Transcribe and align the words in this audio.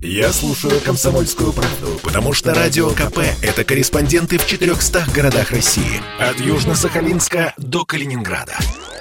Я 0.00 0.32
слушаю 0.32 0.80
«Комсомольскую 0.80 1.52
правду», 1.52 1.98
потому 2.04 2.32
что 2.32 2.54
«Радио 2.54 2.90
КП»— 2.90 3.18
это 3.42 3.64
корреспонденты 3.64 4.38
в 4.38 4.46
400 4.46 5.06
городах 5.12 5.50
России. 5.50 6.00
От 6.20 6.36
Южно-Сахалинска 6.36 7.52
до 7.56 7.84
Калининграда. 7.84 8.56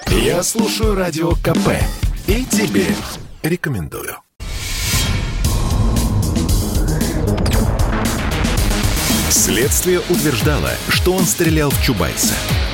Я 0.07 0.41
слушаю 0.41 0.95
«Радио 0.95 1.33
КП» 1.33 1.69
и 2.25 2.43
тебе 2.45 2.87
рекомендую. 3.43 4.17
Следствие 9.29 9.99
утверждало, 10.09 10.71
что 10.89 11.13
он 11.13 11.25
стрелял 11.25 11.69
в 11.69 11.79
Чубайса. 11.83 12.33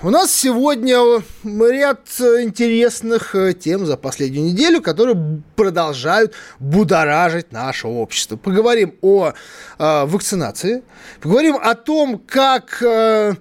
У 0.00 0.10
нас 0.10 0.32
сегодня 0.32 1.20
ряд 1.44 2.08
интересных 2.20 3.34
э, 3.34 3.52
тем 3.52 3.84
за 3.84 3.96
последнюю 3.96 4.46
неделю, 4.46 4.80
которые 4.80 5.42
продолжают 5.56 6.34
будоражить 6.60 7.50
наше 7.50 7.88
общество. 7.88 8.36
Поговорим 8.36 8.94
о 9.02 9.30
э, 9.30 9.32
вакцинации, 10.04 10.84
поговорим 11.20 11.56
о 11.60 11.74
том, 11.74 12.22
как 12.24 12.80
э, 12.80 13.34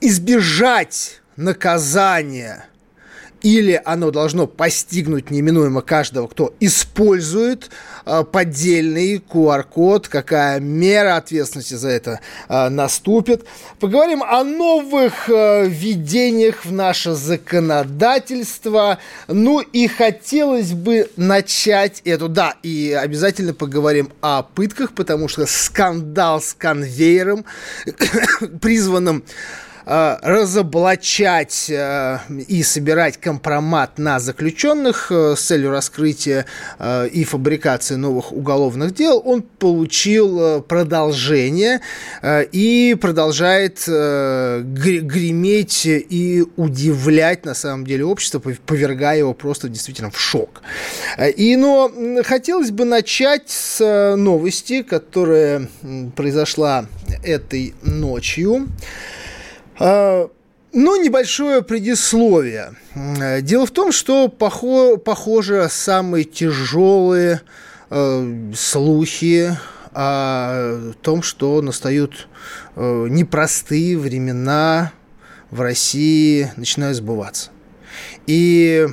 избежать 0.00 1.20
наказания 1.36 2.66
или 3.44 3.80
оно 3.84 4.10
должно 4.10 4.46
постигнуть 4.46 5.30
неминуемо 5.30 5.82
каждого, 5.82 6.28
кто 6.28 6.54
использует 6.60 7.70
э, 8.06 8.24
поддельный 8.24 9.18
QR-код, 9.18 10.08
какая 10.08 10.60
мера 10.60 11.16
ответственности 11.16 11.74
за 11.74 11.90
это 11.90 12.20
э, 12.48 12.70
наступит. 12.70 13.44
Поговорим 13.78 14.22
о 14.22 14.44
новых 14.44 15.28
э, 15.28 15.66
введениях 15.68 16.64
в 16.64 16.72
наше 16.72 17.12
законодательство. 17.12 18.98
Ну 19.28 19.60
и 19.60 19.88
хотелось 19.88 20.72
бы 20.72 21.10
начать 21.18 22.00
эту, 22.06 22.30
да, 22.30 22.54
и 22.62 22.98
обязательно 22.98 23.52
поговорим 23.52 24.10
о 24.22 24.42
пытках, 24.42 24.94
потому 24.94 25.28
что 25.28 25.44
скандал 25.44 26.40
с 26.40 26.54
конвейером, 26.54 27.44
призванным 28.62 29.22
Э, 29.86 30.16
разоблачать 30.22 31.66
э, 31.68 32.18
и 32.48 32.62
собирать 32.62 33.18
компромат 33.18 33.98
на 33.98 34.18
заключенных 34.18 35.12
э, 35.12 35.34
с 35.36 35.40
целью 35.42 35.72
раскрытия 35.72 36.46
и 37.12 37.24
фабрикации 37.24 37.96
новых 37.96 38.32
уголовных 38.32 38.94
дел, 38.94 39.20
он 39.24 39.42
получил 39.42 40.62
продолжение 40.62 41.80
и 42.24 42.96
продолжает 43.00 43.82
греметь 43.86 45.82
и 45.86 46.44
удивлять 46.56 47.44
на 47.44 47.54
самом 47.54 47.86
деле 47.86 48.04
общество, 48.04 48.40
повергая 48.40 49.18
его 49.18 49.34
просто 49.34 49.68
действительно 49.68 50.10
в 50.10 50.18
шок. 50.18 50.62
И, 51.36 51.56
но 51.56 51.90
хотелось 52.24 52.70
бы 52.70 52.84
начать 52.84 53.50
с 53.50 54.16
новости, 54.16 54.82
которая 54.82 55.68
произошла 56.16 56.86
этой 57.22 57.74
ночью. 57.82 58.68
А, 59.78 60.28
ну, 60.72 61.02
небольшое 61.02 61.62
предисловие. 61.62 62.74
Дело 63.42 63.66
в 63.66 63.70
том, 63.70 63.92
что 63.92 64.28
похоже, 64.28 65.68
самые 65.70 66.24
тяжелые 66.24 67.40
э, 67.90 68.52
слухи 68.56 69.56
о 69.92 70.92
том, 71.02 71.22
что 71.22 71.62
настают 71.62 72.28
э, 72.74 73.06
непростые 73.08 73.96
времена 73.96 74.92
в 75.50 75.60
России, 75.60 76.50
начинают 76.56 76.96
сбываться. 76.96 77.50
И 78.26 78.88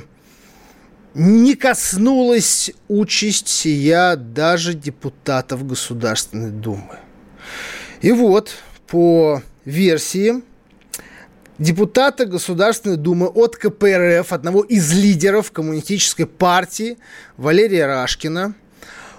не 1.14 1.54
коснулась 1.54 2.70
участь 2.88 3.48
сия 3.48 4.14
даже 4.16 4.74
депутатов 4.74 5.66
Государственной 5.66 6.50
Думы. 6.50 6.98
И 8.00 8.12
вот, 8.12 8.52
по 8.86 9.42
версии 9.64 10.42
депутата 11.62 12.26
Государственной 12.26 12.96
Думы 12.96 13.28
от 13.28 13.56
КПРФ, 13.56 14.32
одного 14.32 14.62
из 14.62 14.92
лидеров 14.92 15.52
коммунистической 15.52 16.26
партии 16.26 16.98
Валерия 17.36 17.86
Рашкина. 17.86 18.54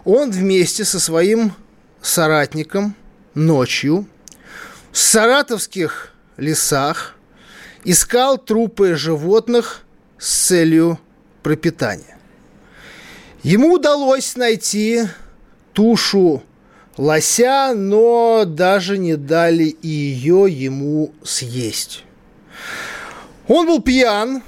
Он 0.04 0.30
вместе 0.30 0.84
со 0.84 1.00
своим 1.00 1.54
соратником 2.02 2.96
ночью 3.34 4.06
в 4.92 4.98
саратовских 4.98 6.14
лесах 6.36 7.16
искал 7.86 8.38
трупы 8.38 8.96
животных 8.96 9.84
с 10.18 10.48
целью 10.48 11.00
пропитания. 11.44 12.18
Ему 13.42 13.76
удалось 13.76 14.36
найти 14.36 15.04
тушу 15.72 16.44
лося, 16.98 17.74
но 17.74 18.44
даже 18.46 18.98
не 18.98 19.16
дали 19.16 19.76
ее 19.82 20.48
ему 20.50 21.14
съесть. 21.24 22.04
Он 23.48 23.68
был 23.68 23.82
пьян, 23.82 24.42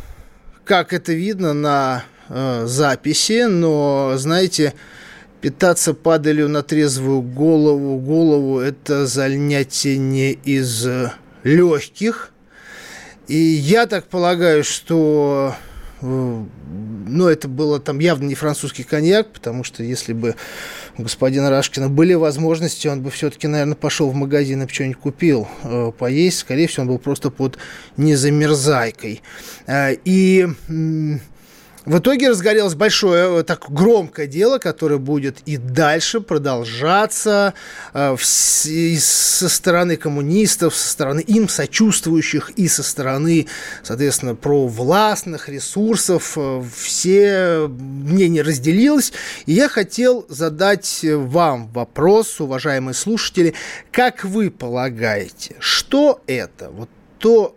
как 0.64 0.94
это 0.94 1.12
видно 1.12 1.54
на 1.54 2.06
э, 2.30 2.64
записи, 2.66 3.44
но, 3.44 4.14
знаете, 4.16 4.74
питаться 5.42 5.94
падалью 5.94 6.48
на 6.48 6.64
трезвую 6.64 7.22
голову, 7.22 8.00
голову– 8.00 8.60
это 8.62 9.06
занятие 9.06 9.98
не 9.98 10.32
из 10.32 10.88
легких. 11.44 12.32
И 13.28 13.36
я 13.38 13.86
так 13.86 14.06
полагаю, 14.06 14.64
что 14.64 15.56
э, 16.02 16.44
ну, 17.08 17.28
это 17.28 17.48
было 17.48 17.80
там 17.80 18.00
явно 18.00 18.26
не 18.26 18.36
французский 18.36 18.84
коньяк, 18.84 19.32
потому 19.32 19.64
что 19.64 19.84
если 19.84 20.14
бы 20.14 20.36
у 20.98 21.04
господина 21.04 21.50
Рашкина 21.50 21.90
были 21.90 22.14
возможности, 22.14 22.88
он 22.88 23.02
бы 23.02 23.12
все-таки, 23.12 23.48
наверное, 23.48 23.76
пошел 23.76 24.10
в 24.10 24.16
магазин 24.16 24.64
и 24.64 24.68
что-нибудь 24.68 24.98
купил 24.98 25.48
э, 25.64 25.92
поесть. 25.98 26.40
Скорее 26.40 26.68
всего, 26.68 26.84
он 26.84 26.88
был 26.90 27.00
просто 27.00 27.30
под 27.30 27.58
незамерзайкой. 27.98 29.22
Э, 29.68 29.96
и 30.06 30.48
в 31.86 32.00
итоге 32.00 32.30
разгорелось 32.30 32.74
большое, 32.74 33.42
э, 33.42 33.44
так 33.44 33.70
громкое 33.70 34.28
дело, 34.28 34.58
которое 34.58 34.98
будет 34.98 35.38
и 35.46 35.58
дальше 35.58 36.20
продолжаться 36.20 37.54
э, 37.94 38.16
со 38.20 39.50
стороны 39.50 39.96
коммунистов, 39.96 40.76
со 40.76 40.90
стороны 40.90 41.20
им 41.20 41.48
сочувствующих 41.48 42.52
и 42.52 42.68
со 42.68 42.82
стороны, 42.82 43.48
соответственно, 43.84 44.36
провластных 44.36 45.48
ресурсов. 45.48 46.34
Э, 46.38 46.64
все 46.76 47.68
мнение 47.68 48.42
разделилось. 48.42 49.14
И 49.46 49.54
я 49.54 49.70
хотел 49.70 50.26
задать 50.28 51.02
вам 51.04 51.68
вопрос, 51.68 52.42
уважаемые 52.42 52.96
слушатели, 52.96 53.54
как 53.92 54.24
вы 54.24 54.50
полагаете, 54.50 55.56
что 55.60 56.22
это? 56.26 56.70
Вот 56.72 56.90
то 57.26 57.56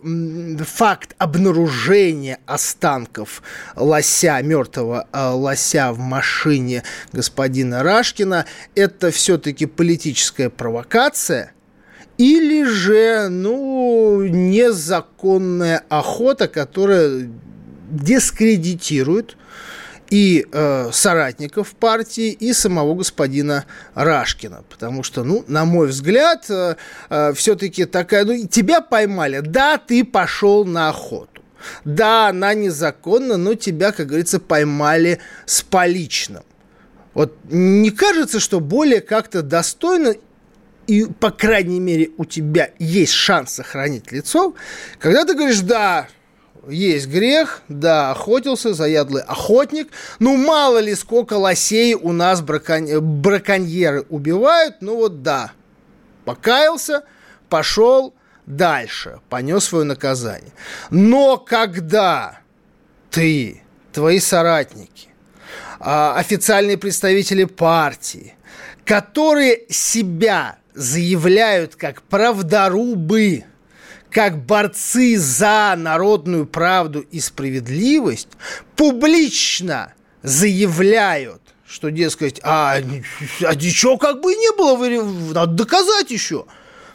факт 0.64 1.14
обнаружения 1.18 2.38
останков 2.46 3.42
лося, 3.76 4.40
мертвого 4.40 5.06
э, 5.12 5.28
лося 5.28 5.92
в 5.92 5.98
машине 5.98 6.84
господина 7.12 7.82
Рашкина, 7.82 8.46
это 8.74 9.10
все-таки 9.10 9.66
политическая 9.66 10.48
провокация– 10.48 11.52
или 12.16 12.64
же, 12.64 13.28
ну, 13.28 14.24
незаконная 14.24 15.84
охота, 15.90 16.48
которая 16.48 17.28
дискредитирует 17.90 19.36
и 20.10 20.46
э, 20.50 20.90
соратников 20.92 21.72
партии, 21.72 22.30
и 22.30 22.52
самого 22.52 22.94
господина 22.94 23.66
Рашкина. 23.94 24.64
Потому 24.68 25.02
что, 25.02 25.24
ну, 25.24 25.44
на 25.48 25.64
мой 25.64 25.88
взгляд, 25.88 26.46
э, 26.48 26.76
э, 27.10 27.32
все-таки 27.34 27.84
такая, 27.84 28.24
ну, 28.24 28.46
тебя 28.46 28.80
поймали, 28.80 29.40
да, 29.40 29.78
ты 29.78 30.04
пошел 30.04 30.64
на 30.64 30.88
охоту. 30.88 31.42
Да, 31.84 32.28
она 32.28 32.54
незаконна, 32.54 33.36
но 33.36 33.54
тебя, 33.54 33.92
как 33.92 34.06
говорится, 34.06 34.38
поймали 34.38 35.18
с 35.44 35.62
поличным. 35.62 36.44
Вот 37.14 37.36
не 37.50 37.90
кажется, 37.90 38.38
что 38.38 38.60
более 38.60 39.00
как-то 39.00 39.42
достойно 39.42 40.14
и, 40.86 41.04
по 41.04 41.30
крайней 41.30 41.80
мере, 41.80 42.10
у 42.16 42.24
тебя 42.24 42.70
есть 42.78 43.12
шанс 43.12 43.52
сохранить 43.54 44.10
лицо, 44.10 44.54
когда 44.98 45.24
ты 45.26 45.34
говоришь, 45.34 45.60
да, 45.60 46.08
есть 46.68 47.08
грех, 47.08 47.62
да, 47.68 48.10
охотился, 48.10 48.74
заядлый 48.74 49.22
охотник. 49.22 49.90
Ну, 50.18 50.36
мало 50.36 50.78
ли, 50.78 50.94
сколько 50.94 51.34
лосей 51.34 51.94
у 51.94 52.12
нас 52.12 52.40
браконь... 52.40 52.98
браконьеры 52.98 54.04
убивают. 54.08 54.76
Ну, 54.80 54.96
вот 54.96 55.22
да, 55.22 55.52
покаялся, 56.24 57.04
пошел 57.48 58.14
дальше, 58.46 59.20
понес 59.28 59.64
свое 59.64 59.84
наказание. 59.84 60.52
Но 60.90 61.36
когда 61.36 62.40
ты, 63.10 63.62
твои 63.92 64.20
соратники, 64.20 65.08
а, 65.80 66.16
официальные 66.16 66.78
представители 66.78 67.44
партии, 67.44 68.34
которые 68.84 69.62
себя 69.68 70.58
заявляют 70.74 71.76
как 71.76 72.02
правдорубы, 72.02 73.44
как 74.10 74.44
борцы 74.44 75.16
за 75.18 75.74
народную 75.76 76.46
правду 76.46 77.00
и 77.00 77.20
справедливость, 77.20 78.28
публично 78.76 79.92
заявляют, 80.22 81.42
что, 81.66 81.90
дескать, 81.90 82.40
а, 82.42 82.76
а 82.76 83.54
ничего 83.54 83.98
как 83.98 84.20
бы 84.20 84.34
не 84.34 84.56
было, 84.56 85.34
надо 85.34 85.52
доказать 85.52 86.10
еще. 86.10 86.46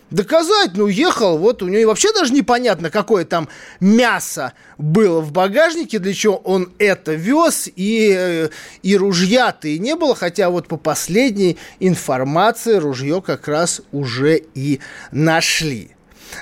Доказать, 0.09 0.71
ну, 0.75 0.85
ехал, 0.85 1.39
вот 1.39 1.63
у 1.63 1.67
него 1.67 1.89
вообще 1.89 2.13
даже 2.13 2.33
непонятно, 2.33 2.91
какое 2.91 3.25
там 3.25 3.49
мясо 3.79 4.53
было 4.77 5.21
в 5.21 5.31
багажнике, 5.31 5.97
для 5.97 6.13
чего 6.13 6.35
он 6.35 6.71
это 6.77 7.13
вез, 7.13 7.67
и, 7.75 8.13
э, 8.15 8.49
и 8.83 8.95
ружья-то 8.95 9.67
и 9.67 9.79
не 9.79 9.95
было, 9.95 10.13
хотя 10.13 10.51
вот 10.51 10.67
по 10.67 10.77
последней 10.77 11.57
информации 11.79 12.75
ружье 12.75 13.23
как 13.25 13.47
раз 13.47 13.81
уже 13.91 14.39
и 14.53 14.81
нашли. 15.11 15.95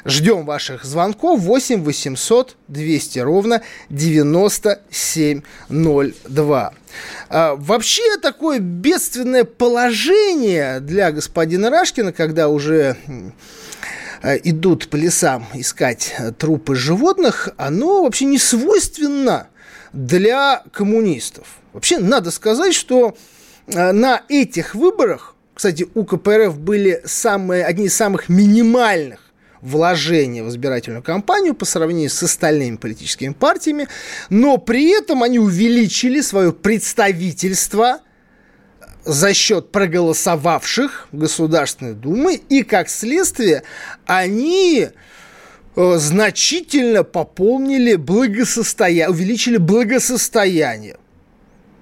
Ждем 0.06 0.46
ваших 0.46 0.84
звонков 0.84 1.40
8 1.42 1.84
800 1.84 2.56
200 2.68 3.20
ровно 3.20 3.62
9702. 3.90 6.74
А, 7.30 7.56
вообще 7.56 8.18
такое 8.18 8.58
бедственное 8.60 9.44
положение 9.44 10.80
для 10.80 11.12
господина 11.12 11.70
Рашкина, 11.70 12.14
когда 12.14 12.50
уже 12.50 12.98
а, 14.22 14.36
идут 14.36 14.90
по 14.90 14.96
лесам 14.96 15.48
искать 15.54 16.16
трупы 16.38 16.76
животных, 16.76 17.50
оно 17.58 18.04
вообще 18.04 18.26
не 18.26 18.38
свойственно 18.38 19.48
для 19.94 20.64
коммунистов. 20.72 21.48
Вообще 21.74 22.00
надо 22.00 22.32
сказать, 22.32 22.74
что 22.74 23.16
а, 23.74 23.94
на 23.94 24.24
этих 24.30 24.76
выборах, 24.76 25.36
кстати, 25.54 25.88
у 25.94 26.04
КПРФ 26.04 26.58
были 26.58 27.02
самые, 27.06 27.66
одни 27.66 27.86
из 27.86 27.96
самых 27.96 28.30
минимальных 28.30 29.21
вложения 29.62 30.44
в 30.44 30.50
избирательную 30.50 31.04
кампанию 31.04 31.54
по 31.54 31.66
сравнению 31.66 32.10
с 32.10 32.22
остальными 32.24 32.78
политическими 32.78 33.34
партиями, 33.34 33.88
но 34.30 34.58
при 34.58 34.90
этом 34.90 35.24
они 35.24 35.40
увеличили 35.40 36.22
свое 36.22 36.52
представительство 36.52 38.02
за 39.04 39.34
счет 39.34 39.72
проголосовавших 39.72 41.08
Государственной 41.12 41.94
Думы, 41.94 42.36
и 42.36 42.64
как 42.64 42.90
следствие 42.90 43.64
они 44.06 44.90
э, 45.76 45.94
значительно 45.98 47.04
пополнили 47.04 47.96
благосостояние, 47.96 49.10
увеличили 49.10 49.58
благосостояние 49.58 50.98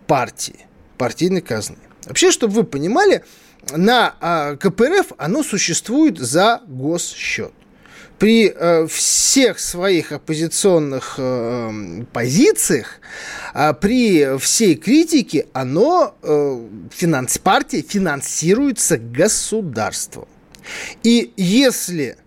партии, 0.08 0.66
партийной 0.98 1.42
казны. 1.42 1.78
Вообще, 2.06 2.32
чтобы 2.32 2.54
вы 2.54 2.64
понимали, 2.64 3.24
на 3.72 4.16
а, 4.22 4.56
КПРФ 4.56 5.12
оно 5.18 5.44
существует 5.44 6.18
за 6.18 6.62
госсчет 6.66 7.52
при 8.20 8.54
э, 8.54 8.86
всех 8.88 9.60
своих 9.60 10.12
оппозиционных 10.12 11.16
э, 11.18 12.04
позициях, 12.12 13.00
э, 13.54 13.74
при 13.74 14.38
всей 14.38 14.76
критике, 14.76 15.48
оно, 15.54 16.16
э, 16.22 16.68
финанс, 16.92 17.38
партия 17.38 17.82
финансируется 17.82 18.98
государством. 18.98 20.28
И 21.02 21.34
если 21.38 22.18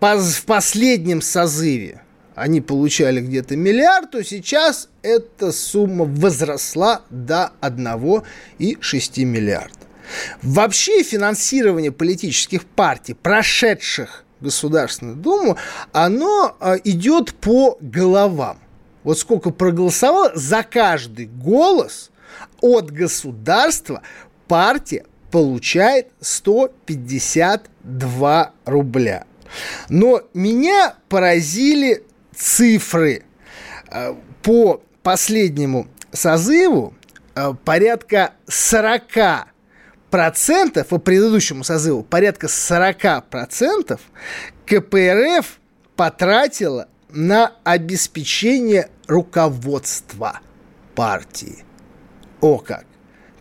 в 0.00 0.44
последнем 0.44 1.22
созыве 1.22 2.02
они 2.34 2.60
получали 2.60 3.20
где-то 3.20 3.56
миллиард, 3.56 4.10
то 4.10 4.22
сейчас 4.22 4.88
эта 5.02 5.52
сумма 5.52 6.04
возросла 6.04 7.02
до 7.08 7.52
1,6 7.62 9.24
миллиарда. 9.24 9.72
Вообще 10.42 11.02
финансирование 11.02 11.92
политических 11.92 12.64
партий, 12.64 13.14
прошедших 13.14 14.25
Государственную 14.40 15.16
Думу, 15.16 15.58
оно 15.92 16.56
а, 16.60 16.76
идет 16.84 17.34
по 17.34 17.76
головам. 17.80 18.58
Вот 19.02 19.18
сколько 19.18 19.50
проголосовало, 19.50 20.30
за 20.34 20.62
каждый 20.62 21.26
голос 21.26 22.10
от 22.60 22.90
государства 22.90 24.02
партия 24.48 25.04
получает 25.30 26.08
152 26.20 28.52
рубля. 28.64 29.26
Но 29.88 30.22
меня 30.34 30.96
поразили 31.08 32.04
цифры. 32.34 33.22
А, 33.88 34.18
по 34.42 34.82
последнему 35.02 35.86
созыву 36.12 36.92
а, 37.34 37.54
порядка 37.54 38.34
40 38.48 39.46
процентов 40.16 40.86
по 40.86 40.96
предыдущему 40.96 41.62
созыву, 41.62 42.02
порядка 42.02 42.48
40 42.48 43.28
процентов 43.28 44.00
КПРФ 44.64 45.60
потратила 45.94 46.88
на 47.10 47.52
обеспечение 47.64 48.88
руководства 49.08 50.40
партии. 50.94 51.66
О 52.40 52.56
как! 52.56 52.86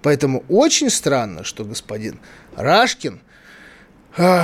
Поэтому 0.02 0.44
очень 0.50 0.90
странно, 0.90 1.46
что 1.46 1.64
господин 1.64 2.20
Рашкин 2.58 3.22
э, 4.18 4.42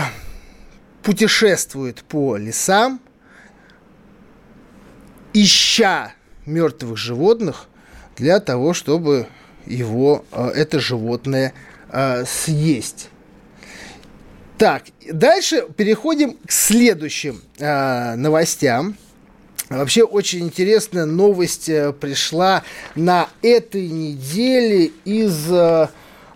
путешествует 1.04 2.02
по 2.06 2.38
лесам, 2.38 3.02
ища 5.34 6.14
мертвых 6.46 6.96
животных 6.96 7.68
для 8.16 8.40
того, 8.40 8.74
чтобы 8.74 9.28
его 9.66 10.24
э, 10.32 10.48
это 10.56 10.80
животное 10.80 11.54
э, 11.92 12.26
съесть. 12.26 13.10
Так, 14.58 14.84
дальше 15.12 15.66
переходим 15.76 16.38
к 16.46 16.52
следующим 16.52 17.42
э, 17.58 18.16
новостям. 18.16 18.96
Вообще 19.70 20.04
очень 20.04 20.42
интересная 20.42 21.06
новость 21.06 21.68
э, 21.70 21.94
пришла 21.94 22.62
на 22.94 23.28
этой 23.42 23.88
неделе 23.88 24.92
из 25.04 25.52
э, 25.52 25.88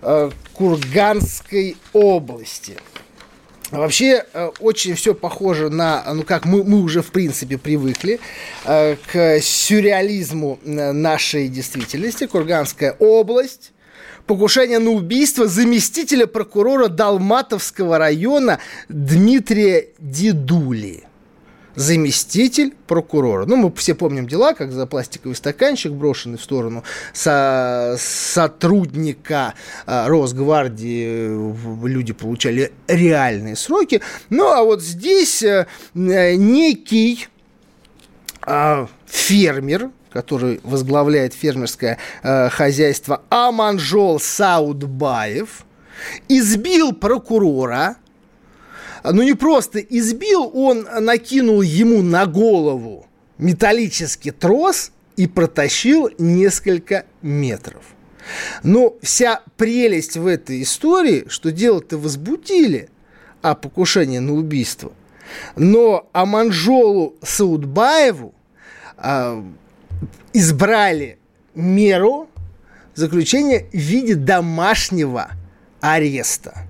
э, 0.02 0.32
Курганской 0.54 1.78
области. 1.94 2.78
Вообще 3.70 4.26
очень 4.60 4.96
все 4.96 5.14
похоже 5.14 5.70
на, 5.70 6.04
ну 6.14 6.24
как 6.24 6.46
мы, 6.46 6.64
мы 6.64 6.82
уже 6.82 7.04
в 7.04 7.12
принципе 7.12 7.60
привыкли 7.60 8.20
э, 8.64 8.96
к 9.12 9.40
сюрреализму 9.40 10.60
нашей 10.64 11.48
действительности. 11.48 12.26
Курганская 12.26 12.96
область 12.98 13.72
покушение 14.26 14.80
на 14.80 14.92
убийство 14.92 15.48
заместителя 15.48 16.28
прокурора 16.28 16.88
Далматовского 16.88 17.98
района 17.98 18.60
Дмитрия 18.90 19.90
Дедули 20.00 21.04
заместитель 21.76 22.74
прокурора. 22.88 23.46
Ну, 23.46 23.58
мы 23.58 23.74
все 23.74 23.96
помним 23.96 24.28
дела, 24.28 24.54
как 24.54 24.72
за 24.72 24.88
пластиковый 24.88 25.36
стаканчик, 25.36 25.92
брошенный 25.92 26.38
в 26.38 26.42
сторону 26.42 26.84
со 27.14 27.96
сотрудника 28.00 29.54
а, 29.86 30.08
Росгвардии, 30.08 31.86
люди 31.86 32.14
получали 32.14 32.72
реальные 32.88 33.56
сроки. 33.56 34.02
Ну, 34.30 34.48
а 34.48 34.64
вот 34.64 34.82
здесь 34.82 35.44
а, 35.44 35.68
некий 35.94 37.28
а, 38.42 38.88
фермер, 39.06 39.92
который 40.16 40.62
возглавляет 40.64 41.34
фермерское 41.34 41.98
э, 42.24 42.48
хозяйство 42.48 43.24
Аманжол 43.28 44.18
Саудбаев, 44.18 45.66
избил 46.30 46.94
прокурора, 46.94 47.98
ну 49.04 49.24
не 49.24 49.34
просто 49.34 49.80
избил, 49.80 50.50
он 50.54 50.88
накинул 51.02 51.62
ему 51.62 52.02
на 52.02 52.28
голову 52.28 53.08
металлический 53.38 54.32
трос 54.32 54.94
и 55.18 55.28
протащил 55.28 56.10
несколько 56.18 57.06
метров. 57.22 57.84
Но 58.64 58.96
вся 59.02 59.42
прелесть 59.58 60.16
в 60.16 60.28
этой 60.28 60.62
истории, 60.62 61.26
что 61.28 61.52
дело-то 61.52 61.98
возбудили 61.98 62.88
о 63.42 63.54
покушении 63.54 64.20
на 64.20 64.34
убийство. 64.34 64.94
Но 65.58 66.08
Аманжолу 66.14 67.16
Саудбаеву 67.22 68.34
а, 68.96 69.44
избрали 70.34 71.18
меру 71.54 72.30
заключения 72.94 73.66
в 73.72 73.78
виде 73.78 74.16
домашнего 74.16 75.32
ареста. 75.82 76.68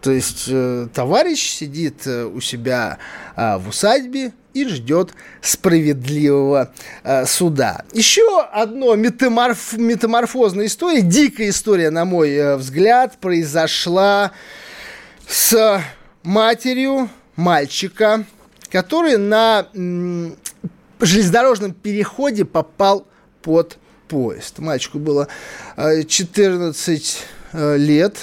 То 0.00 0.12
есть 0.12 0.44
э, 0.48 0.88
товарищ 0.94 1.42
сидит 1.42 2.06
э, 2.06 2.24
у 2.24 2.40
себя 2.40 2.98
э, 3.36 3.58
в 3.58 3.68
усадьбе 3.68 4.32
и 4.54 4.64
ждет 4.64 5.12
справедливого 5.40 6.72
э, 7.02 7.26
суда. 7.26 7.84
Еще 7.92 8.22
одно 8.52 8.94
метаморф, 8.94 9.72
метаморфозная 9.74 10.66
история, 10.66 11.02
дикая 11.02 11.48
история, 11.48 11.90
на 11.90 12.04
мой 12.04 12.30
э, 12.30 12.56
взгляд, 12.56 13.18
произошла 13.18 14.32
с 15.26 15.82
матерью 16.22 17.08
мальчика, 17.36 18.24
который 18.70 19.16
на 19.16 19.66
железнодорожном 21.06 21.72
переходе 21.72 22.44
попал 22.44 23.06
под 23.42 23.78
поезд. 24.08 24.58
Мальчику 24.58 24.98
было 24.98 25.28
14 25.76 27.26
э, 27.52 27.76
лет. 27.76 28.16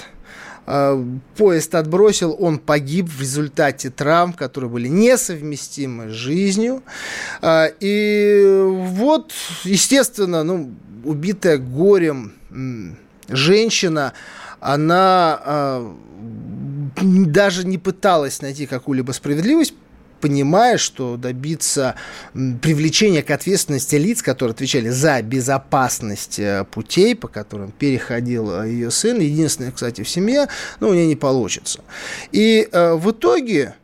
Э, 0.65 1.01
поезд 1.38 1.75
отбросил, 1.75 2.36
он 2.38 2.58
погиб 2.58 3.08
в 3.08 3.22
результате 3.22 3.89
травм, 3.89 4.34
которые 4.34 4.70
были 4.70 4.88
несовместимы 4.88 6.10
с 6.10 6.13
жизнью. 6.13 6.84
Э, 7.41 7.67
и 7.79 8.62
вот, 8.65 9.32
естественно, 9.63 10.44
ну, 10.44 10.74
убитая 11.03 11.58
горем 11.58 12.34
женщина, 13.27 14.13
она 14.60 15.84
даже 16.96 17.67
не 17.67 17.77
пыталась 17.77 18.41
найти 18.41 18.65
какую-либо 18.65 19.12
справедливость, 19.12 19.74
понимая, 20.22 20.77
что 20.77 21.17
добиться 21.17 21.95
привлечения 22.34 23.22
к 23.22 23.31
ответственности 23.31 23.95
лиц, 23.95 24.22
которые 24.22 24.53
отвечали 24.53 24.89
за 24.89 25.22
безопасность 25.22 26.39
э, 26.39 26.65
путей, 26.69 27.15
по 27.15 27.27
которым 27.27 27.72
переходил 27.72 28.51
э, 28.51 28.69
ее 28.69 28.91
сын, 28.91 29.19
единственное, 29.19 29.72
кстати, 29.72 30.03
в 30.03 30.10
семье, 30.10 30.48
ну, 30.79 30.89
у 30.89 30.93
нее 30.93 31.07
не 31.07 31.15
получится. 31.15 31.84
И 32.31 32.67
э, 32.72 32.93
в 32.93 33.12
итоге 33.12 33.75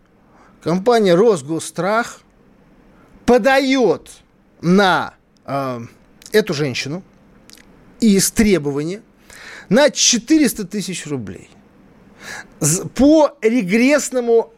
компания 0.63 1.15
Росгострах 1.15 2.21
подает 3.25 4.09
на 4.61 5.15
э, 5.45 5.79
эту 6.31 6.53
женщину 6.53 7.03
из 7.99 8.31
требования 8.31 9.01
на 9.69 9.89
400 9.89 10.65
тысяч 10.65 11.05
рублей 11.07 11.49
по 12.95 13.37
регрессному 13.41 14.53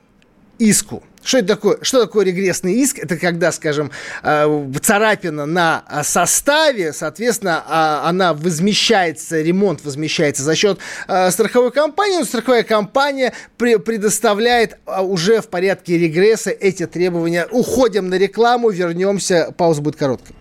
иску. 0.58 1.04
Что 1.24 1.38
это 1.40 1.48
такое? 1.48 1.78
Что 1.82 2.02
такое 2.02 2.26
регрессный 2.26 2.74
иск? 2.76 3.00
Это 3.00 3.18
когда, 3.18 3.52
скажем, 3.52 3.92
э, 4.24 4.72
царапина 4.82 5.46
на 5.46 5.84
составе, 6.04 6.94
соответственно, 6.94 7.64
а, 7.68 8.10
она 8.10 8.34
возмещается, 8.34 9.42
ремонт 9.42 9.84
возмещается 9.84 10.44
за 10.44 10.56
счет 10.56 10.80
э, 11.08 11.32
страховой 11.32 11.72
компании, 11.72 12.18
но 12.18 12.26
страховая 12.26 12.64
компания 12.64 13.34
предоставляет 13.58 14.78
а, 14.86 15.02
уже 15.02 15.42
в 15.42 15.48
порядке 15.48 15.98
регресса 15.98 16.52
эти 16.52 16.86
требования. 16.86 17.48
Уходим 17.52 18.10
на 18.10 18.16
рекламу, 18.16 18.70
вернемся, 18.70 19.54
пауза 19.58 19.82
будет 19.82 19.96
короткой. 19.96 20.36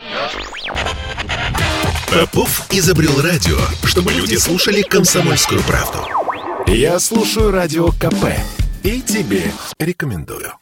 Попов 2.12 2.66
изобрел 2.70 3.20
радио, 3.22 3.56
чтобы 3.84 4.12
люди 4.12 4.36
слушали 4.36 4.82
комсомольскую 4.82 5.62
правду. 5.62 6.06
Я 6.66 6.98
слушаю 6.98 7.50
радио 7.50 7.88
КП 7.88 8.26
и 8.82 9.00
тебе 9.00 9.44
рекомендую. 9.78 10.61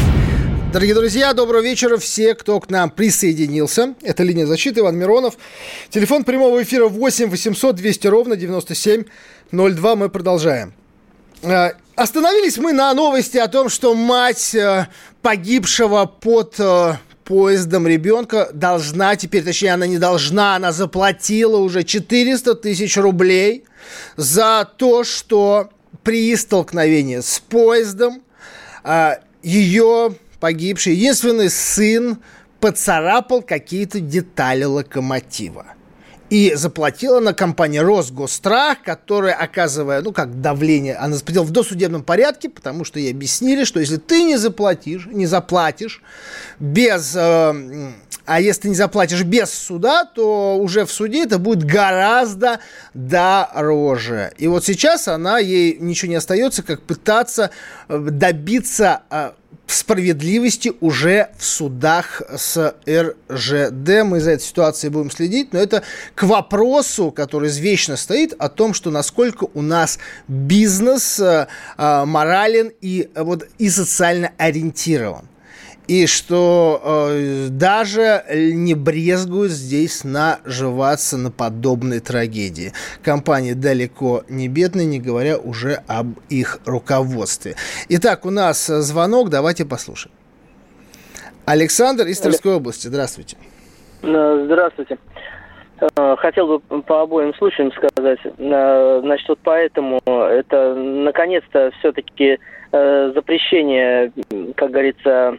Дорогие 0.71 0.95
друзья, 0.95 1.33
доброго 1.33 1.61
вечера 1.61 1.97
все, 1.97 2.33
кто 2.33 2.57
к 2.61 2.69
нам 2.69 2.89
присоединился. 2.91 3.93
Это 4.01 4.23
«Линия 4.23 4.45
защиты», 4.45 4.79
Иван 4.79 4.97
Миронов. 4.97 5.33
Телефон 5.89 6.23
прямого 6.23 6.63
эфира 6.63 6.87
8 6.87 7.29
800 7.29 7.75
200 7.75 8.07
ровно 8.07 8.37
9702. 8.37 9.95
Мы 9.97 10.07
продолжаем. 10.07 10.73
Э, 11.41 11.71
остановились 11.95 12.57
мы 12.57 12.71
на 12.71 12.93
новости 12.93 13.37
о 13.37 13.49
том, 13.49 13.67
что 13.67 13.93
мать 13.95 14.55
э, 14.55 14.87
погибшего 15.21 16.05
под 16.05 16.55
э, 16.57 16.93
поездом 17.25 17.85
ребенка 17.85 18.49
должна 18.53 19.17
теперь, 19.17 19.43
точнее, 19.43 19.73
она 19.73 19.87
не 19.87 19.97
должна, 19.97 20.55
она 20.55 20.71
заплатила 20.71 21.57
уже 21.57 21.83
400 21.83 22.55
тысяч 22.55 22.95
рублей 22.95 23.65
за 24.15 24.65
то, 24.77 25.03
что 25.03 25.69
при 26.03 26.33
столкновении 26.37 27.19
с 27.19 27.41
поездом 27.41 28.23
ее 29.43 30.15
погибший 30.41 30.95
единственный 30.95 31.49
сын 31.49 32.17
поцарапал 32.59 33.41
какие-то 33.41 34.01
детали 34.01 34.65
локомотива. 34.65 35.67
И 36.29 36.53
заплатила 36.55 37.19
на 37.19 37.33
компанию 37.33 37.83
Росгострах, 37.83 38.81
которая, 38.83 39.33
оказывая, 39.33 40.01
ну, 40.01 40.13
как 40.13 40.39
давление, 40.39 40.95
она 40.95 41.15
заплатила 41.15 41.43
в 41.43 41.51
досудебном 41.51 42.03
порядке, 42.03 42.49
потому 42.49 42.85
что 42.85 42.99
ей 42.99 43.11
объяснили, 43.11 43.65
что 43.65 43.81
если 43.81 43.97
ты 43.97 44.23
не 44.23 44.37
заплатишь, 44.37 45.07
не 45.07 45.25
заплатишь 45.25 46.01
без... 46.59 47.15
Э, 47.15 47.91
а 48.25 48.39
если 48.39 48.61
ты 48.61 48.69
не 48.69 48.75
заплатишь 48.75 49.23
без 49.23 49.51
суда, 49.51 50.05
то 50.05 50.57
уже 50.57 50.85
в 50.85 50.91
суде 50.91 51.23
это 51.23 51.37
будет 51.37 51.65
гораздо 51.65 52.61
дороже. 52.93 54.31
И 54.37 54.47
вот 54.47 54.63
сейчас 54.63 55.09
она, 55.09 55.37
ей 55.39 55.77
ничего 55.79 56.11
не 56.11 56.15
остается, 56.15 56.63
как 56.63 56.81
пытаться 56.81 57.51
э, 57.89 57.97
добиться 57.99 59.01
э, 59.71 59.73
справедливости 59.73 60.73
уже 60.79 61.29
в 61.37 61.43
судах 61.45 62.21
с 62.35 62.75
РЖД. 62.87 64.03
Мы 64.03 64.19
за 64.19 64.31
этой 64.31 64.43
ситуацией 64.43 64.91
будем 64.91 65.11
следить, 65.11 65.53
но 65.53 65.59
это 65.59 65.83
к 66.15 66.23
вопросу, 66.23 67.11
который 67.11 67.49
извечно 67.49 67.97
стоит, 67.97 68.33
о 68.37 68.49
том, 68.49 68.73
что 68.73 68.91
насколько 68.91 69.47
у 69.53 69.61
нас 69.61 69.99
бизнес 70.27 71.19
э, 71.19 71.47
э 71.77 72.05
морален 72.05 72.71
и, 72.81 73.09
вот, 73.15 73.47
и 73.57 73.69
социально 73.69 74.31
ориентирован 74.37 75.30
и 75.87 76.05
что 76.07 76.81
э, 76.83 77.47
даже 77.49 78.23
не 78.31 78.75
брезгуют 78.75 79.51
здесь 79.51 80.03
наживаться 80.03 81.17
на 81.17 81.31
подобной 81.31 81.99
трагедии. 81.99 82.73
Компания 83.03 83.55
далеко 83.55 84.23
не 84.29 84.47
бедная, 84.47 84.85
не 84.85 84.99
говоря 84.99 85.37
уже 85.37 85.81
об 85.87 86.19
их 86.29 86.59
руководстве. 86.65 87.55
Итак, 87.89 88.25
у 88.25 88.29
нас 88.29 88.65
звонок, 88.67 89.29
давайте 89.29 89.65
послушаем. 89.65 90.13
Александр 91.45 92.05
из 92.07 92.19
Тверской 92.19 92.55
области, 92.55 92.87
здравствуйте. 92.87 93.37
Э, 94.03 94.43
здравствуйте. 94.45 94.97
Э, 95.79 96.15
хотел 96.17 96.47
бы 96.47 96.81
по 96.83 97.01
обоим 97.01 97.33
случаям 97.35 97.71
сказать. 97.71 98.19
Э, 98.23 98.99
значит, 99.03 99.27
вот 99.27 99.39
поэтому 99.43 99.99
это 100.05 100.75
наконец-то 100.75 101.71
все-таки 101.79 102.39
запрещение, 102.71 104.13
как 104.55 104.71
говорится, 104.71 105.37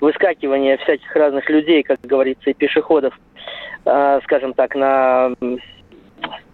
выскакивание 0.00 0.76
всяких 0.78 1.14
разных 1.14 1.48
людей, 1.48 1.82
как 1.82 1.98
говорится, 2.02 2.50
и 2.50 2.54
пешеходов, 2.54 3.18
э, 3.84 4.20
скажем 4.24 4.52
так, 4.54 4.74
на, 4.74 5.32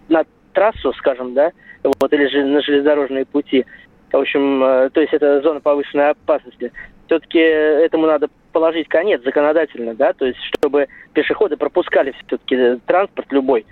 на 0.09 0.23
трассу, 0.53 0.93
скажем, 0.93 1.33
да, 1.33 1.51
вот, 1.83 2.13
или 2.13 2.27
же 2.27 2.45
на 2.45 2.61
железнодорожные 2.61 3.25
пути. 3.25 3.65
В 4.11 4.17
общем, 4.17 4.63
э, 4.63 4.89
то 4.91 5.01
есть 5.01 5.13
это 5.13 5.41
зона 5.41 5.59
повышенной 5.59 6.11
опасности. 6.11 6.71
Все-таки 7.07 7.39
этому 7.39 8.07
надо 8.07 8.29
положить 8.51 8.87
конец 8.87 9.21
законодательно, 9.23 9.93
да, 9.93 10.13
то 10.13 10.25
есть 10.25 10.39
чтобы 10.57 10.87
пешеходы 11.13 11.57
пропускали 11.57 12.13
все-таки 12.27 12.79
транспорт 12.85 13.31
любой. 13.31 13.65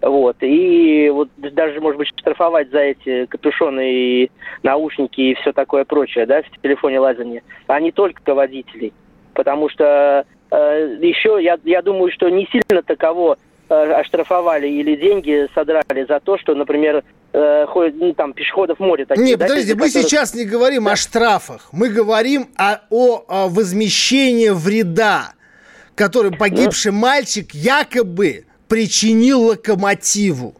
Вот. 0.00 0.36
И 0.40 1.10
вот 1.12 1.28
даже, 1.36 1.80
может 1.80 1.98
быть, 1.98 2.08
штрафовать 2.08 2.70
за 2.70 2.78
эти 2.78 3.26
капюшоны 3.26 3.92
и 3.92 4.30
наушники 4.62 5.20
и 5.20 5.34
все 5.34 5.52
такое 5.52 5.84
прочее, 5.84 6.24
да, 6.24 6.42
в 6.42 6.62
телефоне 6.62 7.00
лазания, 7.00 7.42
а 7.66 7.80
не 7.80 7.90
только 7.90 8.34
водителей 8.34 8.92
потому 9.38 9.70
что 9.70 10.24
э, 10.50 10.98
еще 11.00 11.38
я, 11.40 11.58
я 11.62 11.80
думаю, 11.80 12.10
что 12.12 12.28
не 12.28 12.44
сильно 12.50 12.82
таково 12.82 13.38
э, 13.68 13.92
оштрафовали 13.92 14.66
или 14.66 14.96
деньги 14.96 15.46
содрали 15.54 16.04
за 16.08 16.18
то, 16.18 16.36
что, 16.38 16.56
например, 16.56 17.04
э, 17.32 17.66
ходят, 17.66 17.94
ну, 18.00 18.12
там, 18.14 18.32
пешеходов 18.32 18.80
море 18.80 19.06
такие. 19.06 19.24
Нет, 19.24 19.38
да, 19.38 19.46
подождите, 19.46 19.76
мы 19.76 19.90
сейчас 19.90 20.34
не 20.34 20.44
говорим 20.44 20.86
да. 20.86 20.92
о 20.92 20.96
штрафах, 20.96 21.68
мы 21.70 21.88
говорим 21.88 22.48
о, 22.56 22.80
о, 22.90 23.24
о 23.28 23.48
возмещении 23.48 24.48
вреда, 24.48 25.34
который 25.94 26.32
погибший 26.32 26.90
ну... 26.90 26.98
мальчик 26.98 27.54
якобы 27.54 28.44
причинил 28.66 29.42
локомотиву. 29.50 30.56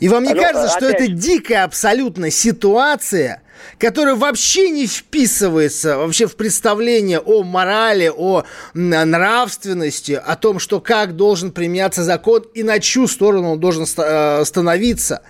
И 0.00 0.08
вам 0.08 0.22
не 0.22 0.32
ну, 0.32 0.40
кажется, 0.40 0.74
что 0.74 0.86
это 0.86 1.08
дикая 1.08 1.64
абсолютно 1.64 2.30
ситуация, 2.30 3.42
которая 3.78 4.14
вообще 4.14 4.70
не 4.70 4.86
вписывается 4.86 5.98
вообще 5.98 6.26
в 6.26 6.36
представление 6.36 7.20
о 7.20 7.42
морали, 7.42 8.10
о 8.14 8.44
нравственности, 8.74 10.12
о 10.12 10.36
том, 10.36 10.58
что 10.58 10.80
как 10.80 11.16
должен 11.16 11.52
применяться 11.52 12.02
закон 12.02 12.44
и 12.54 12.62
на 12.62 12.80
чью 12.80 13.06
сторону 13.06 13.52
он 13.52 13.60
должен 13.60 13.84
э, 13.96 14.44
становиться. 14.44 15.22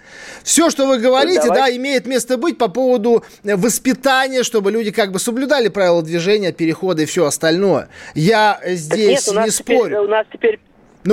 Все, 0.42 0.70
что 0.70 0.86
вы 0.86 0.98
говорите, 0.98 1.42
Давай. 1.42 1.70
да, 1.70 1.76
имеет 1.76 2.06
место 2.06 2.36
быть 2.36 2.58
по 2.58 2.68
поводу 2.68 3.24
воспитания, 3.42 4.42
чтобы 4.42 4.70
люди 4.70 4.90
как 4.90 5.12
бы 5.12 5.18
соблюдали 5.18 5.68
правила 5.68 6.02
движения, 6.02 6.52
перехода 6.52 7.02
и 7.02 7.06
все 7.06 7.24
остальное. 7.24 7.88
Я 8.14 8.60
здесь 8.64 9.26
Нет, 9.28 9.44
не 9.44 9.50
спорю. 9.50 9.84
Теперь, 9.84 9.98
у 9.98 10.08
нас 10.08 10.26
теперь 10.32 10.60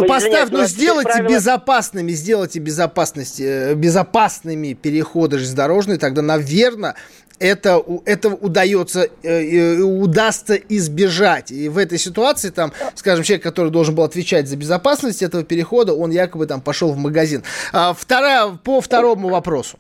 Ну, 0.02 0.08
поставь, 0.08 0.50
ну, 0.52 0.66
сделайте 0.66 1.12
правила... 1.12 1.30
безопасными, 1.30 2.12
сделайте 2.12 2.60
безопасность, 2.60 3.40
э, 3.40 3.74
безопасными 3.76 4.74
переходы 4.74 5.38
железнодорожные, 5.38 5.98
тогда, 5.98 6.22
наверное, 6.22 6.96
это, 7.40 7.84
это 8.06 8.30
удается, 8.30 9.08
э, 9.24 9.78
удастся 9.80 10.56
избежать. 10.56 11.52
И 11.52 11.70
в 11.70 11.78
этой 11.78 11.98
ситуации, 11.98 12.50
там, 12.50 12.72
скажем, 12.96 13.24
человек, 13.24 13.44
который 13.44 13.72
должен 13.72 13.96
был 13.96 14.04
отвечать 14.04 14.48
за 14.48 14.56
безопасность 14.56 15.22
этого 15.22 15.44
перехода, 15.44 15.94
он 15.94 16.12
якобы 16.12 16.46
там 16.46 16.62
пошел 16.62 16.92
в 16.92 16.98
магазин. 16.98 17.44
А, 17.74 17.94
вторая, 17.94 18.58
по 18.64 18.82
второму 18.82 19.30
вопросу. 19.30 19.78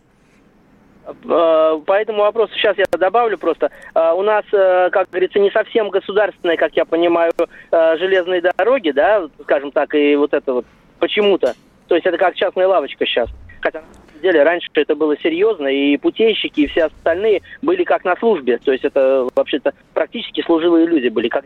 А, 1.05 1.77
по 1.79 1.93
этому 1.93 2.19
вопросу 2.19 2.53
сейчас 2.55 2.77
я 2.77 2.85
добавлю 2.91 3.37
просто. 3.37 3.71
А, 3.93 4.13
у 4.13 4.23
нас, 4.23 4.43
э, 4.51 4.89
как 4.91 5.09
говорится, 5.09 5.39
не 5.39 5.51
совсем 5.51 5.89
государственные, 5.89 6.57
как 6.57 6.75
я 6.75 6.85
понимаю, 6.85 7.31
э, 7.37 7.97
железные 7.97 8.41
дороги, 8.41 8.91
да, 8.91 9.27
скажем 9.43 9.71
так, 9.71 9.93
и 9.93 10.15
вот 10.15 10.33
это 10.33 10.53
вот 10.53 10.65
почему-то. 10.99 11.53
То 11.87 11.95
есть 11.95 12.07
это 12.07 12.17
как 12.17 12.35
частная 12.35 12.67
лавочка 12.67 13.05
сейчас. 13.05 13.29
Хотя 13.61 13.81
на 13.81 14.21
деле 14.21 14.43
раньше 14.43 14.67
это 14.73 14.95
было 14.95 15.17
серьезно, 15.17 15.67
и 15.67 15.97
путейщики, 15.97 16.61
и 16.61 16.67
все 16.67 16.85
остальные 16.85 17.41
были 17.61 17.83
как 17.83 18.03
на 18.03 18.15
службе. 18.15 18.57
То 18.57 18.71
есть 18.71 18.83
это 18.83 19.27
вообще-то 19.35 19.73
практически 19.93 20.41
служивые 20.41 20.87
люди 20.87 21.09
были. 21.09 21.27
Как... 21.27 21.45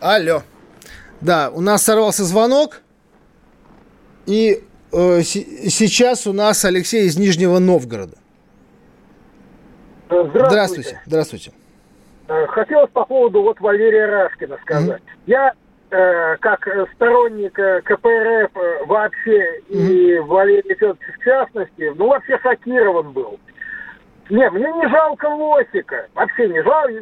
Алло. 0.00 0.42
Да, 1.20 1.50
у 1.50 1.60
нас 1.60 1.82
сорвался 1.82 2.24
звонок, 2.24 2.82
и 4.26 4.62
э, 4.92 5.22
сейчас 5.22 6.26
у 6.26 6.32
нас 6.32 6.64
Алексей 6.64 7.06
из 7.06 7.16
Нижнего 7.16 7.58
Новгорода. 7.60 8.16
Здравствуйте. 10.22 10.48
Здравствуйте. 10.48 11.00
Здравствуйте. 11.06 11.52
Э, 12.28 12.46
хотелось 12.46 12.90
по 12.90 13.04
поводу 13.04 13.42
вот 13.42 13.60
Валерия 13.60 14.06
Рашкина 14.06 14.58
сказать. 14.62 15.02
Mm-hmm. 15.02 15.22
Я 15.26 15.52
э, 15.90 16.36
как 16.40 16.66
сторонник 16.94 17.58
э, 17.58 17.82
КПРФ 17.82 18.86
вообще 18.86 19.60
mm-hmm. 19.68 19.68
и 19.68 20.18
Валерия 20.20 20.74
Федоровича 20.74 21.12
в 21.18 21.24
частности, 21.24 21.92
ну 21.96 22.08
вообще 22.08 22.38
шокирован 22.42 23.12
был. 23.12 23.38
Не, 24.30 24.48
мне 24.50 24.72
не 24.72 24.88
жалко 24.88 25.26
Лосика. 25.26 26.06
Вообще 26.14 26.48
не 26.48 26.62
жалко. 26.62 26.92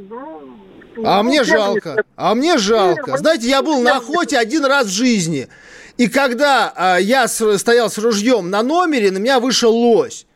Ну, 0.97 1.03
а 1.05 1.23
ну, 1.23 1.29
мне 1.29 1.45
жалко. 1.45 1.91
Не... 1.91 2.03
А 2.17 2.35
мне 2.35 2.59
жалко. 2.59 3.17
Знаете, 3.17 3.49
я 3.49 3.63
был 3.63 3.81
на 3.81 3.99
охоте 3.99 4.39
один 4.39 4.65
раз 4.65 4.87
в 4.87 4.91
жизни. 4.91 5.49
И 5.99 6.09
когда 6.09 6.97
э, 6.99 7.03
я 7.03 7.29
с, 7.29 7.59
стоял 7.59 7.91
с 7.91 7.99
ружьем 7.99 8.51
на 8.51 8.63
номере, 8.63 9.11
на 9.11 9.19
меня 9.19 9.39
вышел 9.41 9.73
лось. 9.73 10.27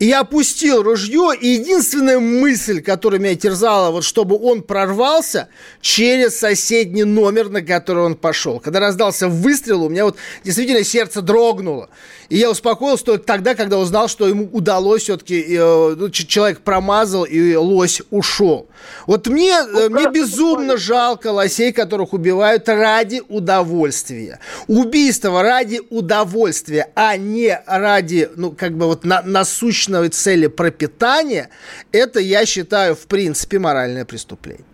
И 0.00 0.06
я 0.06 0.20
опустил 0.20 0.82
ружье, 0.82 1.32
и 1.38 1.46
единственная 1.46 2.18
мысль, 2.18 2.80
которая 2.80 3.20
меня 3.20 3.36
терзала, 3.36 3.90
вот 3.90 4.02
чтобы 4.02 4.38
он 4.42 4.62
прорвался 4.62 5.48
через 5.82 6.38
соседний 6.38 7.04
номер, 7.04 7.50
на 7.50 7.60
который 7.60 8.04
он 8.04 8.14
пошел. 8.14 8.60
Когда 8.60 8.80
раздался 8.80 9.28
выстрел, 9.28 9.84
у 9.84 9.90
меня 9.90 10.06
вот 10.06 10.16
действительно 10.42 10.84
сердце 10.84 11.20
дрогнуло. 11.20 11.90
И 12.30 12.38
я 12.38 12.48
успокоился 12.48 13.04
только 13.04 13.24
тогда, 13.24 13.54
когда 13.54 13.76
узнал, 13.76 14.08
что 14.08 14.26
ему 14.26 14.48
удалось 14.52 15.02
все-таки, 15.02 15.44
э, 15.48 15.94
ну, 15.98 16.08
человек 16.10 16.60
промазал, 16.60 17.24
и 17.24 17.56
лось 17.56 18.00
ушел. 18.10 18.68
Вот 19.06 19.26
мне, 19.26 19.52
э, 19.52 19.88
мне 19.90 20.08
безумно 20.08 20.76
жалко 20.76 21.32
лосей, 21.32 21.72
которых 21.72 22.12
убивают 22.12 22.68
ради 22.68 23.20
удовольствия. 23.28 24.38
Убийство 24.68 25.42
ради 25.42 25.82
удовольствия, 25.90 26.90
а 26.94 27.16
не 27.16 27.60
ради, 27.66 28.30
ну, 28.36 28.52
как 28.52 28.78
бы 28.78 28.86
вот 28.86 29.04
на, 29.04 29.22
насущной 29.90 30.10
цели 30.10 30.46
пропитания, 30.46 31.50
это, 31.92 32.20
я 32.20 32.46
считаю, 32.46 32.94
в 32.94 33.06
принципе, 33.06 33.58
моральное 33.58 34.04
преступление. 34.04 34.64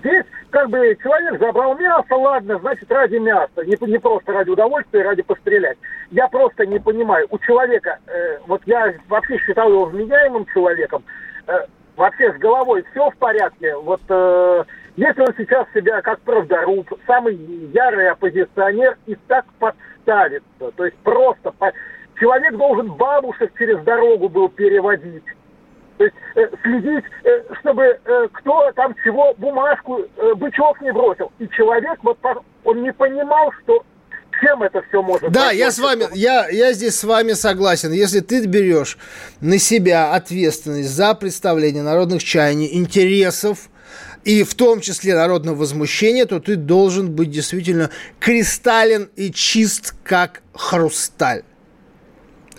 Здесь 0.00 0.24
как 0.50 0.68
бы 0.70 0.96
человек 1.02 1.40
забрал 1.40 1.76
мясо, 1.76 2.14
ладно, 2.14 2.58
значит, 2.60 2.90
ради 2.90 3.16
мяса, 3.16 3.64
не, 3.64 3.76
не 3.86 3.98
просто 3.98 4.32
ради 4.32 4.50
удовольствия, 4.50 5.02
ради 5.02 5.22
пострелять. 5.22 5.78
Я 6.10 6.28
просто 6.28 6.66
не 6.66 6.78
понимаю, 6.78 7.26
у 7.30 7.38
человека, 7.38 7.98
э, 8.06 8.38
вот 8.46 8.62
я 8.66 8.94
вообще 9.08 9.38
считал 9.38 9.70
его 9.70 9.84
вменяемым 9.86 10.46
человеком, 10.52 11.04
э, 11.46 11.52
вообще 11.96 12.32
с 12.32 12.36
головой 12.38 12.84
все 12.90 13.10
в 13.10 13.16
порядке. 13.16 13.76
Вот 13.76 14.00
э, 14.08 14.64
если 14.96 15.20
он 15.20 15.34
сейчас 15.36 15.66
себя 15.74 16.00
как 16.02 16.20
правдоруб, 16.20 16.90
самый 17.06 17.36
ярый 17.72 18.10
оппозиционер 18.10 18.96
и 19.06 19.16
так 19.26 19.44
подставится, 19.58 20.70
то 20.76 20.84
есть 20.84 20.96
просто 20.98 21.52
по... 21.52 21.72
человек 22.20 22.56
должен 22.56 22.92
бабушек 22.92 23.52
через 23.58 23.82
дорогу 23.84 24.28
был 24.28 24.48
переводить. 24.48 25.24
То 25.98 26.04
есть 26.04 26.16
э, 26.36 26.48
следить, 26.62 27.04
э, 27.24 27.42
чтобы 27.60 27.82
э, 27.82 28.28
кто 28.32 28.70
там 28.76 28.94
чего 29.02 29.34
бумажку, 29.36 29.98
э, 29.98 30.34
бычок 30.34 30.80
не 30.80 30.92
бросил. 30.92 31.32
И 31.38 31.48
человек, 31.48 31.98
вот 32.02 32.18
он 32.64 32.82
не 32.82 32.92
понимал, 32.92 33.50
что 33.62 33.84
чем 34.40 34.62
это 34.62 34.82
все 34.88 35.02
может 35.02 35.32
Да, 35.32 35.50
я 35.50 35.72
с 35.72 35.78
вами, 35.78 36.06
я, 36.14 36.48
я 36.48 36.72
здесь 36.72 36.96
с 36.96 37.04
вами 37.04 37.32
согласен. 37.32 37.90
Если 37.90 38.20
ты 38.20 38.46
берешь 38.46 38.96
на 39.40 39.58
себя 39.58 40.14
ответственность 40.14 40.90
за 40.90 41.14
представление 41.14 41.82
народных 41.82 42.22
чаяний, 42.22 42.76
интересов, 42.76 43.68
и 44.24 44.42
в 44.42 44.54
том 44.54 44.80
числе 44.80 45.14
народного 45.14 45.56
возмущения, 45.56 46.26
то 46.26 46.38
ты 46.38 46.56
должен 46.56 47.10
быть 47.10 47.30
действительно 47.30 47.90
кристаллен 48.20 49.10
и 49.16 49.32
чист, 49.32 49.94
как 50.04 50.42
хрусталь. 50.52 51.44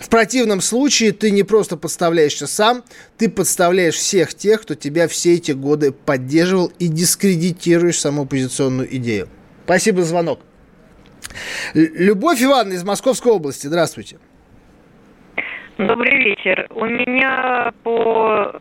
В 0.00 0.08
противном 0.08 0.62
случае 0.62 1.12
ты 1.12 1.30
не 1.30 1.42
просто 1.42 1.76
подставляешься 1.76 2.46
сам, 2.46 2.82
ты 3.18 3.28
подставляешь 3.28 3.94
всех 3.94 4.32
тех, 4.32 4.62
кто 4.62 4.74
тебя 4.74 5.06
все 5.08 5.34
эти 5.34 5.52
годы 5.52 5.92
поддерживал 5.92 6.72
и 6.78 6.88
дискредитируешь 6.88 8.00
саму 8.00 8.22
оппозиционную 8.22 8.96
идею. 8.96 9.28
Спасибо 9.64 10.00
за 10.00 10.06
звонок. 10.06 10.40
Любовь 11.74 12.42
Ивановна 12.42 12.72
из 12.72 12.82
Московской 12.82 13.30
области, 13.30 13.66
здравствуйте. 13.66 14.18
Добрый 15.76 16.24
вечер. 16.24 16.66
У 16.70 16.86
меня 16.86 17.72
по 17.82 18.60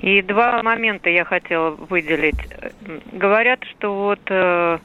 и 0.00 0.22
два 0.22 0.62
момента 0.62 1.10
я 1.10 1.24
хотела 1.24 1.70
выделить. 1.70 2.36
Говорят, 3.12 3.60
что 3.64 3.94
вот 3.94 4.20
э, 4.28 4.78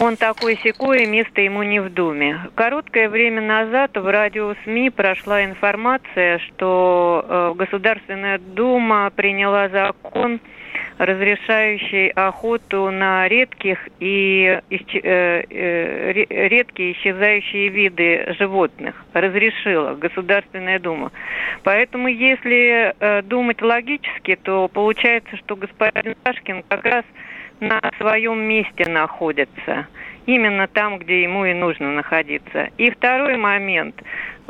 он 0.00 0.16
такой 0.16 0.56
секой, 0.62 1.06
место 1.06 1.40
ему 1.40 1.62
не 1.62 1.80
в 1.80 1.92
Думе. 1.92 2.40
Короткое 2.54 3.08
время 3.08 3.40
назад 3.40 3.96
в 3.96 4.06
радио 4.06 4.54
СМИ 4.64 4.90
прошла 4.90 5.44
информация, 5.44 6.38
что 6.38 7.24
э, 7.26 7.52
Государственная 7.56 8.38
Дума 8.38 9.10
приняла 9.14 9.68
закон, 9.68 10.40
разрешающий 10.98 12.08
охоту 12.08 12.90
на 12.90 13.28
редких 13.28 13.88
и 14.00 14.60
э, 14.68 15.44
э, 15.48 16.12
редкие 16.48 16.92
исчезающие 16.92 17.68
виды 17.68 18.34
животных. 18.38 19.04
Разрешила 19.12 19.94
Государственная 19.94 20.80
Дума. 20.80 21.12
Поэтому, 21.62 22.08
если 22.08 22.94
думать 23.22 23.62
логически, 23.62 24.36
то 24.36 24.68
получается, 24.68 25.36
что 25.36 25.56
господин 25.56 26.16
Сашкин 26.24 26.64
как 26.68 26.84
раз 26.84 27.04
на 27.60 27.80
своем 27.98 28.40
месте 28.40 28.88
находится. 28.88 29.86
Именно 30.26 30.68
там, 30.68 30.98
где 30.98 31.22
ему 31.22 31.44
и 31.44 31.52
нужно 31.52 31.92
находиться. 31.92 32.70
И 32.78 32.90
второй 32.90 33.36
момент. 33.36 33.94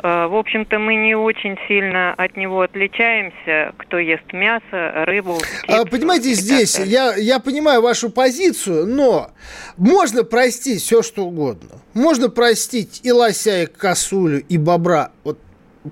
Э, 0.01 0.27
в 0.27 0.35
общем-то, 0.35 0.79
мы 0.79 0.95
не 0.95 1.15
очень 1.15 1.57
сильно 1.67 2.13
от 2.13 2.37
него 2.37 2.61
отличаемся, 2.61 3.73
кто 3.77 3.99
ест 3.99 4.31
мясо, 4.31 5.03
рыбу. 5.05 5.37
А, 5.67 5.81
птицу, 5.81 5.87
Понимаете, 5.91 6.33
здесь 6.33 6.79
я, 6.79 7.15
я 7.15 7.39
понимаю 7.39 7.81
вашу 7.81 8.09
позицию, 8.09 8.87
но 8.87 9.31
можно 9.77 10.23
простить 10.23 10.81
все, 10.81 11.01
что 11.01 11.25
угодно. 11.25 11.81
Можно 11.93 12.29
простить 12.29 13.01
и 13.03 13.11
лося, 13.11 13.63
и 13.63 13.65
косулю, 13.65 14.43
и 14.47 14.57
бобра. 14.57 15.11
Вот 15.25 15.39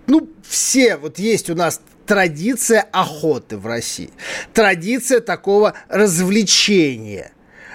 ну, 0.07 0.29
все, 0.47 0.97
вот 0.97 1.19
есть 1.19 1.49
у 1.49 1.55
нас 1.55 1.81
традиция 2.05 2.81
охоты 2.91 3.57
в 3.57 3.67
России, 3.67 4.11
традиция 4.53 5.19
такого 5.19 5.73
развлечения 5.89 7.31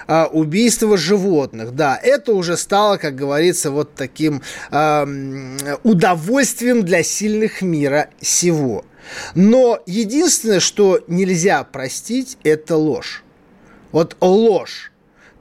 а, 0.07 0.25
убийства 0.25 0.97
животных. 0.97 1.75
Да, 1.75 1.99
это 2.01 2.33
уже 2.33 2.57
стало, 2.57 2.97
как 2.97 3.15
говорится, 3.15 3.69
вот 3.69 3.93
таким 3.93 4.41
э, 4.71 5.77
удовольствием 5.83 6.83
для 6.83 7.03
сильных 7.03 7.61
мира 7.61 8.09
сего. 8.19 8.85
Но 9.35 9.79
единственное, 9.85 10.59
что 10.59 10.99
нельзя 11.07 11.63
простить, 11.63 12.37
это 12.43 12.75
ложь. 12.75 13.23
Вот 13.91 14.17
ложь. 14.19 14.91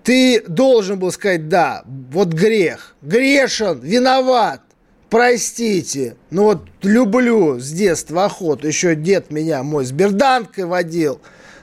Ты 0.02 0.42
должен 0.46 0.98
был 0.98 1.12
сказать, 1.12 1.48
да, 1.48 1.82
вот 1.86 2.28
грех, 2.28 2.94
грешен, 3.02 3.80
виноват, 3.80 4.62
простите, 5.10 6.16
ну 6.30 6.44
вот 6.44 6.66
люблю 6.82 7.58
с 7.58 7.70
детства 7.70 8.26
охоту. 8.26 8.66
Еще 8.66 8.94
дед 8.94 9.30
меня 9.30 9.62
мой 9.62 9.84
с 9.84 9.92
берданкой 9.92 10.64
водил 10.64 11.20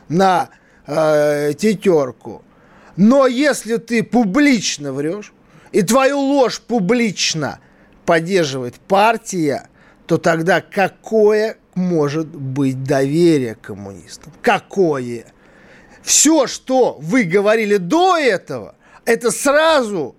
на 0.10 0.50
э, 0.88 1.54
тетерку. 1.58 2.44
Но 2.96 3.28
если 3.28 3.78
ты 3.78 4.04
публично 4.04 4.94
врешь, 4.94 5.34
и 5.72 5.82
твою 5.82 6.20
ложь 6.20 6.62
публично 6.62 7.60
поддерживает 8.06 8.76
партия, 8.76 9.68
то 10.08 10.18
тогда 10.18 10.62
какое 10.62 11.58
может 11.74 12.28
быть 12.28 12.84
доверие 12.84 13.56
коммунистам? 13.56 14.32
Какое? 14.42 15.26
все, 16.06 16.46
что 16.46 16.98
вы 17.02 17.24
говорили 17.24 17.78
до 17.78 18.16
этого, 18.16 18.76
это 19.06 19.32
сразу 19.32 20.16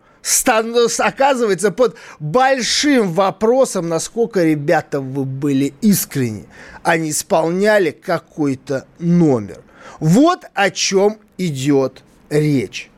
оказывается 0.99 1.71
под 1.71 1.97
большим 2.19 3.13
вопросом, 3.13 3.89
насколько, 3.89 4.43
ребята, 4.43 5.01
вы 5.01 5.25
были 5.25 5.73
искренни. 5.81 6.47
Они 6.83 7.11
исполняли 7.11 7.93
какой-то 7.93 8.87
номер. 8.99 9.63
Вот 10.01 10.45
о 10.55 10.71
чем 10.71 11.19
идет 11.39 12.03
речь. 12.29 12.91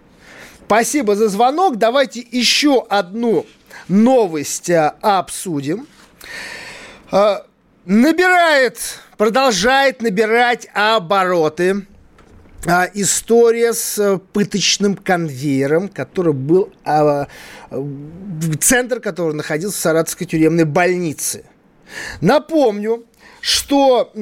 Спасибо 0.67 1.17
за 1.17 1.29
звонок. 1.29 1.77
Давайте 1.77 2.21
еще 2.21 2.85
одну 2.89 3.47
новость 3.89 4.71
а, 4.71 4.97
обсудим. 5.03 5.87
А, 7.11 7.45
набирает, 7.85 8.79
продолжает 9.17 10.03
набирать 10.03 10.69
обороты 10.75 11.87
а, 12.67 12.89
история 12.95 13.73
с 13.73 13.99
э, 13.99 14.19
пыточным 14.33 14.97
конвейером, 14.97 15.89
который 15.89 16.33
был, 16.33 16.73
а, 16.85 17.29
центр 18.61 19.01
которого 19.01 19.33
находился 19.33 19.79
в 19.79 19.81
Саратовской 19.81 20.27
тюремной 20.27 20.65
больнице. 20.65 21.45
Напомню, 22.21 23.05
что 23.41 24.13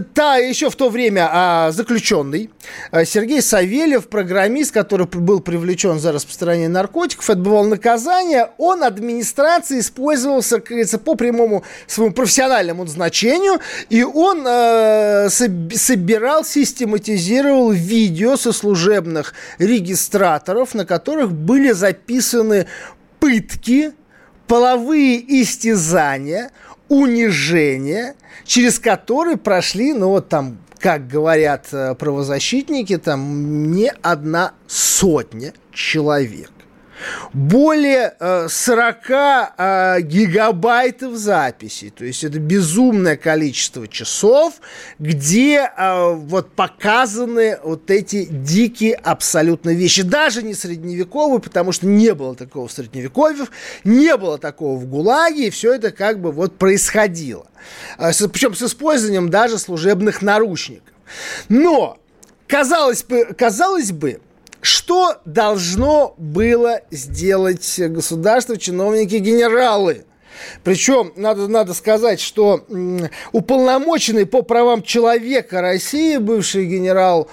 та 0.00 0.36
еще 0.36 0.70
в 0.70 0.76
то 0.76 0.88
время 0.88 1.28
а, 1.32 1.70
заключенный 1.72 2.50
а, 2.90 3.04
Сергей 3.04 3.42
Савельев, 3.42 4.08
программист, 4.08 4.72
который 4.72 5.06
был 5.06 5.40
привлечен 5.40 5.98
за 5.98 6.12
распространение 6.12 6.68
наркотиков, 6.68 7.28
отбывал 7.30 7.64
наказание, 7.64 8.50
он 8.58 8.84
администрации 8.84 9.80
использовался, 9.80 10.56
как 10.56 10.68
говорится, 10.68 10.98
по 10.98 11.14
прямому 11.14 11.64
своему 11.86 12.14
профессиональному 12.14 12.86
значению, 12.86 13.60
и 13.90 14.02
он 14.02 14.44
а, 14.46 15.28
собирал, 15.30 16.44
систематизировал 16.44 17.70
видео 17.70 18.36
со 18.36 18.52
служебных 18.52 19.34
регистраторов, 19.58 20.74
на 20.74 20.84
которых 20.86 21.32
были 21.32 21.72
записаны 21.72 22.66
пытки, 23.20 23.92
половые 24.46 25.42
истязания, 25.42 26.50
унижения, 26.92 28.14
через 28.44 28.78
который 28.78 29.38
прошли, 29.38 29.94
ну 29.94 30.08
вот 30.08 30.28
там, 30.28 30.58
как 30.78 31.08
говорят 31.08 31.68
э, 31.72 31.94
правозащитники, 31.94 32.98
там 32.98 33.72
не 33.72 33.90
одна 34.02 34.52
сотня 34.66 35.54
человек 35.72 36.50
более 37.32 38.14
40 38.48 39.10
э, 39.10 39.48
э, 39.56 40.00
гигабайтов 40.02 41.16
записей. 41.16 41.90
То 41.90 42.04
есть 42.04 42.24
это 42.24 42.38
безумное 42.38 43.16
количество 43.16 43.88
часов, 43.88 44.54
где 44.98 45.70
э, 45.76 46.12
вот 46.14 46.52
показаны 46.52 47.58
вот 47.62 47.90
эти 47.90 48.24
дикие 48.24 48.94
абсолютно 48.94 49.70
вещи. 49.70 50.02
Даже 50.02 50.42
не 50.42 50.54
средневековые, 50.54 51.40
потому 51.40 51.72
что 51.72 51.86
не 51.86 52.14
было 52.14 52.34
такого 52.34 52.68
в 52.68 52.72
средневековье, 52.72 53.46
не 53.84 54.16
было 54.16 54.38
такого 54.38 54.78
в 54.78 54.86
ГУЛАГе, 54.86 55.48
и 55.48 55.50
все 55.50 55.74
это 55.74 55.90
как 55.90 56.20
бы 56.20 56.32
вот 56.32 56.58
происходило. 56.58 57.46
Причем 57.98 58.54
с 58.54 58.62
использованием 58.62 59.30
даже 59.30 59.58
служебных 59.58 60.22
наручников. 60.22 60.92
Но, 61.48 61.98
казалось 62.46 63.02
бы, 63.04 63.24
казалось 63.36 63.92
бы, 63.92 64.20
что 64.62 65.16
должно 65.24 66.14
было 66.16 66.80
сделать 66.90 67.78
государство, 67.78 68.56
чиновники, 68.56 69.16
генералы? 69.16 70.04
Причем 70.64 71.12
надо, 71.16 71.48
надо 71.48 71.74
сказать, 71.74 72.20
что 72.20 72.64
уполномоченный 73.32 74.24
по 74.24 74.42
правам 74.42 74.82
человека 74.82 75.60
России, 75.60 76.16
бывший 76.16 76.66
генерал 76.66 77.28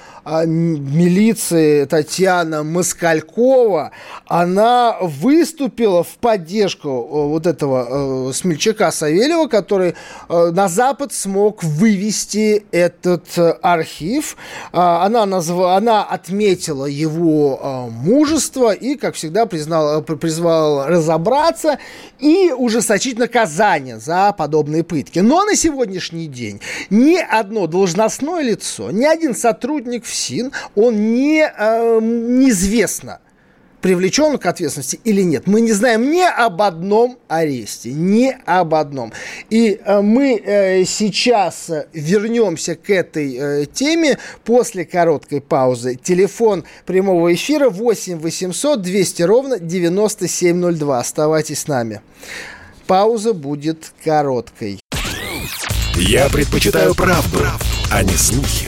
милиции 0.45 1.85
Татьяна 1.85 2.63
Москалькова, 2.63 3.91
она 4.27 4.97
выступила 5.01 6.03
в 6.03 6.17
поддержку 6.19 6.87
э, 6.89 7.27
вот 7.29 7.47
этого 7.47 8.29
э, 8.29 8.33
смельчака 8.33 8.91
Савельева, 8.91 9.47
который 9.47 9.95
э, 10.29 10.51
на 10.51 10.67
Запад 10.67 11.13
смог 11.13 11.63
вывести 11.63 12.65
этот 12.71 13.27
архив. 13.61 14.37
А, 14.71 15.05
она, 15.05 15.25
назва, 15.25 15.75
она 15.75 16.03
отметила 16.03 16.85
его 16.85 17.89
мужество 17.91 18.71
и, 18.71 18.95
как 18.95 19.15
всегда, 19.15 19.45
признала, 19.45 20.01
призвала 20.01 20.87
разобраться 20.87 21.79
и 22.19 22.51
ужесточить 22.55 23.17
наказание 23.17 23.99
за 23.99 24.33
подобные 24.33 24.83
пытки. 24.83 25.19
Но 25.19 25.43
на 25.45 25.55
сегодняшний 25.55 26.27
день 26.27 26.61
ни 26.89 27.17
одно 27.17 27.67
должностное 27.67 28.41
лицо, 28.41 28.91
ни 28.91 29.05
один 29.05 29.35
сотрудник 29.35 30.05
ФСИН, 30.19 30.51
он 30.75 31.13
не, 31.13 31.41
э, 31.41 31.99
неизвестно, 32.01 33.19
привлечен 33.81 34.37
к 34.37 34.45
ответственности 34.45 34.99
или 35.03 35.21
нет. 35.21 35.47
Мы 35.47 35.61
не 35.61 35.71
знаем 35.71 36.11
ни 36.11 36.21
об 36.21 36.61
одном 36.61 37.17
аресте, 37.29 37.91
ни 37.93 38.35
об 38.45 38.75
одном. 38.75 39.13
И 39.49 39.79
э, 39.83 40.01
мы 40.01 40.35
э, 40.35 40.83
сейчас 40.85 41.71
вернемся 41.93 42.75
к 42.75 42.89
этой 42.89 43.35
э, 43.35 43.65
теме 43.65 44.17
после 44.43 44.85
короткой 44.85 45.41
паузы. 45.41 45.95
Телефон 45.95 46.65
прямого 46.85 47.33
эфира 47.33 47.69
8 47.69 48.19
800 48.19 48.81
200 48.81 49.21
ровно 49.23 49.59
9702. 49.59 50.99
Оставайтесь 50.99 51.59
с 51.59 51.67
нами. 51.67 52.01
Пауза 52.87 53.33
будет 53.33 53.93
короткой. 54.03 54.79
Я 55.95 56.29
предпочитаю 56.29 56.95
правду, 56.95 57.39
правду 57.39 57.65
а 57.91 58.03
не 58.03 58.15
слухи. 58.15 58.67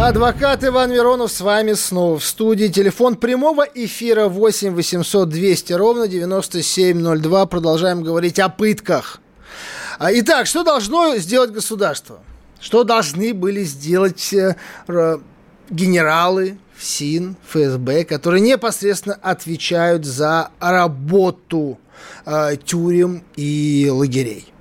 Адвокат 0.00 0.64
Иван 0.64 0.90
Миронов 0.90 1.30
с 1.30 1.40
вами 1.40 1.72
снова 1.74 2.18
в 2.18 2.24
студии. 2.24 2.66
Телефон 2.66 3.14
прямого 3.14 3.62
эфира 3.62 4.26
8 4.28 4.74
800 4.74 5.28
200 5.28 5.72
ровно 5.74 6.08
9702. 6.08 7.46
Продолжаем 7.46 8.02
говорить 8.02 8.40
о 8.40 8.48
пытках. 8.48 9.20
А, 9.98 10.12
итак, 10.12 10.48
что 10.48 10.64
должно 10.64 11.16
сделать 11.16 11.52
государство? 11.52 12.18
Что 12.60 12.82
должны 12.82 13.32
были 13.32 13.62
сделать 13.62 14.32
э, 14.34 14.56
генералы, 15.70 16.58
ФСИН, 16.76 17.36
ФСБ, 17.48 18.04
которые 18.04 18.40
непосредственно 18.40 19.14
отвечают 19.22 20.04
за 20.04 20.50
работу 20.58 21.78
э, 22.26 22.56
тюрем 22.64 23.22
и 23.36 23.88
лагерей? 23.90 24.52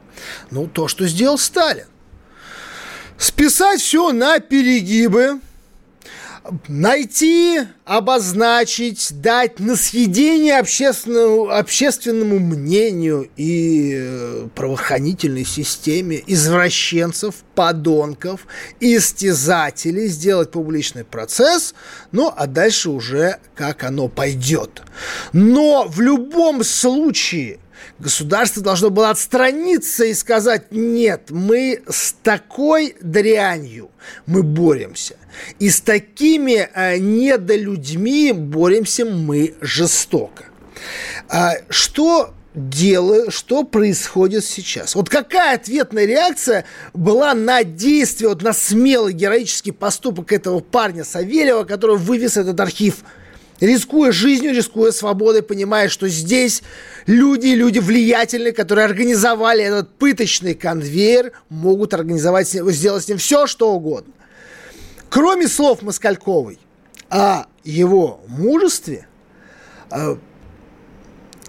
Ну, 0.52 0.68
то, 0.68 0.88
что 0.88 1.08
сделал 1.08 1.40
Сталин. 1.40 1.88
Списать 3.24 3.80
все 3.80 4.12
на 4.12 4.40
перегибы– 4.40 5.40
найти, 6.68 7.62
обозначить, 7.86 9.22
дать 9.22 9.60
на 9.60 9.76
съедение 9.76 10.60
общественному, 10.60 11.50
общественному 11.50 12.40
мнению 12.40 13.30
и 13.38 13.94
э, 13.96 14.48
правоохранительной 14.54 15.46
системе 15.46 16.22
извращенцев, 16.28 17.36
подонков, 17.56 18.46
истязателей, 18.80 20.08
сделать 20.08 20.52
публичный 20.52 21.06
процесс, 21.06 21.76
ну, 22.12 22.32
а 22.36 22.48
дальше 22.48 22.90
уже 22.90 23.40
как 23.56 23.84
оно 23.84 24.08
пойдет. 24.10 24.82
Но 25.32 25.86
в 25.88 26.02
любом 26.02 26.64
случае 26.64 27.60
государство 28.00 28.62
должно 28.62 28.90
было 28.90 29.10
отстраниться 29.10 30.06
и 30.06 30.14
сказать, 30.14 30.72
нет, 30.72 31.30
мы 31.30 31.82
с 31.88 32.16
такой 32.24 32.96
дрянью 33.02 33.92
мы 34.26 34.44
боремся. 34.44 35.16
И 35.60 35.70
с 35.70 35.82
такими 35.82 36.70
а, 36.74 36.98
недолюдьми 36.98 38.32
боремся 38.32 39.06
мы 39.06 39.56
жестоко. 39.62 40.46
А, 41.30 41.54
что 41.70 42.34
делаю, 42.54 43.32
что 43.32 43.64
происходит 43.64 44.46
сейчас. 44.46 44.94
Вот 44.94 45.10
какая 45.10 45.56
ответная 45.56 46.06
реакция 46.06 46.66
была 46.94 47.34
на 47.34 47.64
действие, 47.64 48.30
вот 48.30 48.44
на 48.44 48.54
смелый 48.54 49.14
героический 49.14 49.72
поступок 49.72 50.32
этого 50.32 50.60
парня 50.60 51.04
Савельева, 51.04 51.64
который 51.64 51.98
вывез 51.98 52.38
этот 52.38 52.60
архив– 52.60 52.98
рискуя 53.66 54.12
жизнью, 54.12 54.54
рискуя 54.54 54.92
свободой, 54.92 55.42
понимая, 55.42 55.90
что 55.90 56.08
здесь 56.08 56.64
люди, 57.06 57.48
люди 57.48 57.80
влиятельные, 57.80 58.54
которые 58.54 58.86
организовали 58.86 59.64
этот 59.64 59.90
пыточный 59.98 60.54
конвейер, 60.54 61.32
могут 61.50 61.94
организовать, 61.94 62.48
сделать 62.50 63.04
с 63.04 63.08
ним 63.08 63.18
все, 63.18 63.48
что 63.48 63.74
угодно. 63.74 64.14
Кроме 65.10 65.48
слов 65.48 65.82
Москальковой 65.82 66.60
о 67.10 67.46
его 67.64 68.22
мужестве, 68.28 69.08
э, 69.92 70.16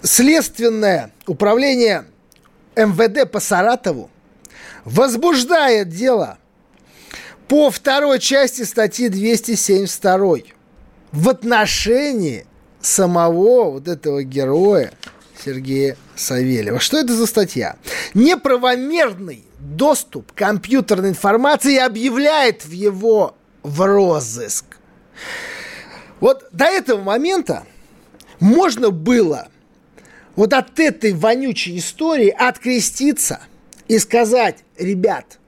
Следственное 0.05 1.12
управление 1.27 2.05
МВД 2.77 3.31
по 3.31 3.40
Саратову 3.40 4.11
возбуждает 4.85 5.88
дело 5.88 6.37
по 7.48 7.70
второй 7.70 8.18
части 8.18 8.64
статьи 8.64 9.09
272 9.09 10.37
в 11.14 11.29
отношении 11.29 12.44
самого 12.81 13.70
вот 13.70 13.88
этого 13.88 14.22
героя 14.24 14.92
Сергея 15.42 15.96
Савельева. 16.16 16.81
Что 16.81 16.98
это 16.98 17.14
за 17.14 17.27
статья? 17.27 17.77
Неправомерный 18.14 19.44
доступ 19.59 20.33
к 20.33 20.35
компьютерной 20.35 21.11
информации 21.11 21.79
объявляет 21.79 22.64
в 22.64 22.72
его 22.72 23.37
в 23.62 23.81
розыск. 23.87 24.64
Вот 26.20 26.46
до 26.53 26.64
этого 26.64 27.00
момента 27.00 27.64
можно 28.40 28.90
было 28.90 29.48
вот 30.37 30.53
от 30.53 30.79
этой 30.81 31.12
вонючей 31.12 31.79
истории 31.79 32.29
откреститься 32.29 33.40
и 33.87 33.98
сказать, 33.98 34.64
ребят, 34.77 35.38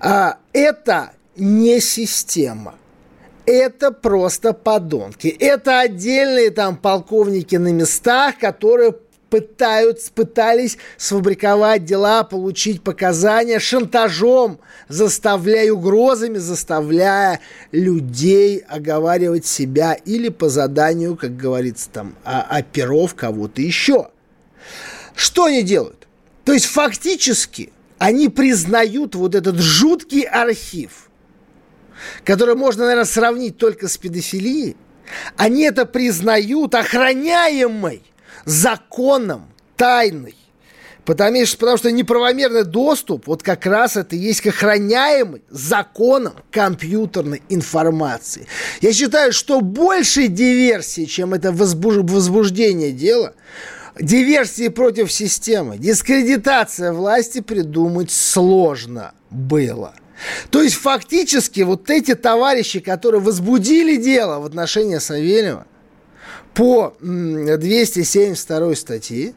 а, 0.00 0.38
это 0.52 1.12
не 1.36 1.80
система. 1.80 2.74
Это 3.50 3.92
просто 3.92 4.52
подонки. 4.52 5.28
Это 5.28 5.80
отдельные 5.80 6.50
там 6.50 6.76
полковники 6.76 7.56
на 7.56 7.72
местах, 7.72 8.38
которые 8.38 8.92
пытаются, 9.30 10.12
пытались 10.12 10.76
сфабриковать 10.98 11.86
дела, 11.86 12.24
получить 12.24 12.82
показания 12.82 13.58
шантажом, 13.58 14.60
заставляя 14.88 15.72
угрозами, 15.72 16.36
заставляя 16.36 17.40
людей 17.72 18.58
оговаривать 18.68 19.46
себя 19.46 19.94
или 19.94 20.28
по 20.28 20.50
заданию, 20.50 21.16
как 21.16 21.34
говорится 21.34 21.88
там, 21.90 22.16
оперов 22.24 23.14
кого-то 23.14 23.62
еще. 23.62 24.10
Что 25.14 25.46
они 25.46 25.62
делают? 25.62 26.06
То 26.44 26.52
есть 26.52 26.66
фактически 26.66 27.72
они 27.96 28.28
признают 28.28 29.14
вот 29.14 29.34
этот 29.34 29.58
жуткий 29.58 30.24
архив, 30.24 31.08
который 32.24 32.54
можно, 32.54 32.84
наверное, 32.84 33.04
сравнить 33.04 33.58
только 33.58 33.88
с 33.88 33.96
педофилией. 33.96 34.76
Они 35.36 35.62
это 35.62 35.86
признают 35.86 36.74
охраняемой 36.74 38.02
законом 38.44 39.48
тайной. 39.76 40.34
Потому 41.08 41.46
что, 41.46 41.56
потому 41.56 41.78
что 41.78 41.90
неправомерный 41.90 42.64
доступ, 42.64 43.28
вот 43.28 43.42
как 43.42 43.64
раз 43.64 43.96
это 43.96 44.14
и 44.14 44.18
есть 44.18 44.46
охраняемый 44.46 45.42
законом 45.48 46.34
компьютерной 46.50 47.42
информации. 47.48 48.46
Я 48.82 48.92
считаю, 48.92 49.32
что 49.32 49.62
больше 49.62 50.28
диверсии, 50.28 51.06
чем 51.06 51.32
это 51.32 51.50
возбуж... 51.50 51.96
возбуждение 52.02 52.92
дела, 52.92 53.32
диверсии 53.98 54.68
против 54.68 55.10
системы, 55.10 55.78
дискредитация 55.78 56.92
власти 56.92 57.40
придумать 57.40 58.10
сложно 58.10 59.14
было. 59.30 59.94
То 60.50 60.62
есть 60.62 60.76
фактически 60.76 61.60
вот 61.60 61.90
эти 61.90 62.14
товарищи, 62.14 62.80
которые 62.80 63.20
возбудили 63.20 63.96
дело 63.96 64.40
в 64.40 64.46
отношении 64.46 64.98
Савельева– 64.98 65.66
по 66.58 66.96
272 67.00 68.74
статье, 68.74 69.32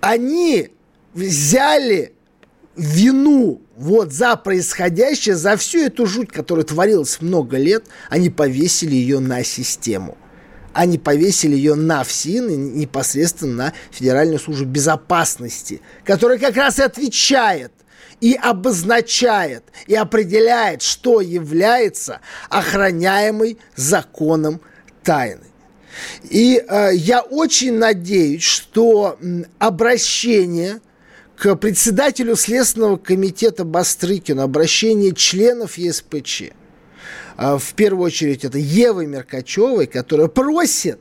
они 0.00 0.68
взяли 1.12 2.12
вину 2.76 3.60
вот 3.76 4.12
за 4.12 4.36
происходящее, 4.36 5.34
за 5.34 5.56
всю 5.56 5.80
эту 5.80 6.06
жуть, 6.06 6.30
которая 6.30 6.64
творилась 6.64 7.20
много 7.20 7.56
лет, 7.56 7.86
они 8.08 8.30
повесили 8.30 8.94
ее 8.94 9.18
на 9.18 9.42
систему. 9.42 10.16
Они 10.72 10.98
повесили 10.98 11.56
ее 11.56 11.74
на 11.74 12.04
ФСИН 12.04 12.48
и 12.48 12.56
непосредственно 12.56 13.54
на 13.54 13.72
Федеральную 13.90 14.38
службу 14.38 14.64
безопасности, 14.64 15.80
которая 16.04 16.38
как 16.38 16.56
раз 16.56 16.78
и 16.78 16.82
отвечает 16.82 17.72
и 18.22 18.34
обозначает, 18.34 19.64
и 19.88 19.96
определяет, 19.96 20.80
что 20.80 21.20
является 21.20 22.20
охраняемой 22.48 23.58
законом 23.74 24.60
тайной. 25.02 25.50
И 26.30 26.64
э, 26.66 26.90
я 26.94 27.20
очень 27.20 27.74
надеюсь, 27.74 28.44
что 28.44 29.18
обращение 29.58 30.80
к 31.36 31.56
председателю 31.56 32.36
Следственного 32.36 32.96
комитета 32.96 33.64
Бастрыкину, 33.64 34.42
обращение 34.42 35.12
членов 35.16 35.76
ЕСПЧ, 35.76 36.42
э, 36.42 36.52
в 37.58 37.74
первую 37.74 38.06
очередь 38.06 38.44
это 38.44 38.56
Евы 38.56 39.06
Меркачевой, 39.06 39.88
которая 39.88 40.28
просит 40.28 41.00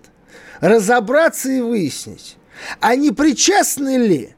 разобраться 0.59 1.51
и 1.51 1.61
выяснить, 1.61 2.37
а 2.79 2.95
не 2.95 3.11
причастны 3.11 3.97
ли 3.97 4.33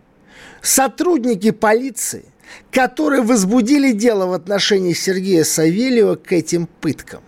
сотрудники 0.61 1.51
полиции, 1.51 2.25
которые 2.71 3.21
возбудили 3.21 3.91
дело 3.91 4.25
в 4.25 4.33
отношении 4.33 4.93
Сергея 4.93 5.43
Савельева 5.43 6.15
к 6.15 6.31
этим 6.31 6.67
пыткам 6.67 7.21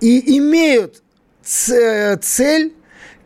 и 0.00 0.38
имеют 0.38 1.02
цель 1.42 2.74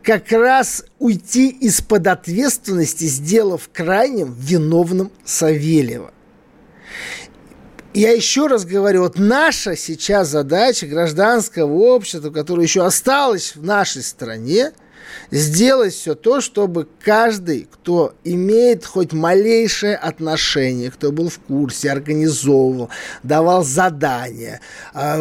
как 0.03 0.31
раз 0.31 0.83
уйти 0.99 1.49
из-под 1.49 2.07
ответственности, 2.07 3.05
сделав 3.05 3.69
крайним 3.71 4.33
виновным 4.33 5.11
Савельева. 5.25 6.13
Я 7.93 8.11
еще 8.11 8.47
раз 8.47 8.65
говорю, 8.65 9.01
вот 9.01 9.19
наша 9.19 9.75
сейчас 9.75 10.29
задача 10.29 10.87
гражданского 10.87 11.73
общества, 11.73 12.29
которое 12.29 12.63
еще 12.63 12.85
осталось 12.85 13.55
в 13.55 13.63
нашей 13.63 14.01
стране, 14.01 14.71
сделать 15.31 15.93
все 15.93 16.15
то, 16.15 16.41
чтобы 16.41 16.87
каждый, 17.03 17.67
кто 17.71 18.13
имеет 18.23 18.85
хоть 18.85 19.13
малейшее 19.13 19.95
отношение, 19.95 20.91
кто 20.91 21.11
был 21.11 21.29
в 21.29 21.39
курсе, 21.39 21.91
организовывал, 21.91 22.89
давал 23.23 23.63
задания, 23.63 24.61
а, 24.93 25.17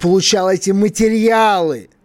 получал 0.00 0.50
эти 0.50 0.70
материалы– 0.70 1.90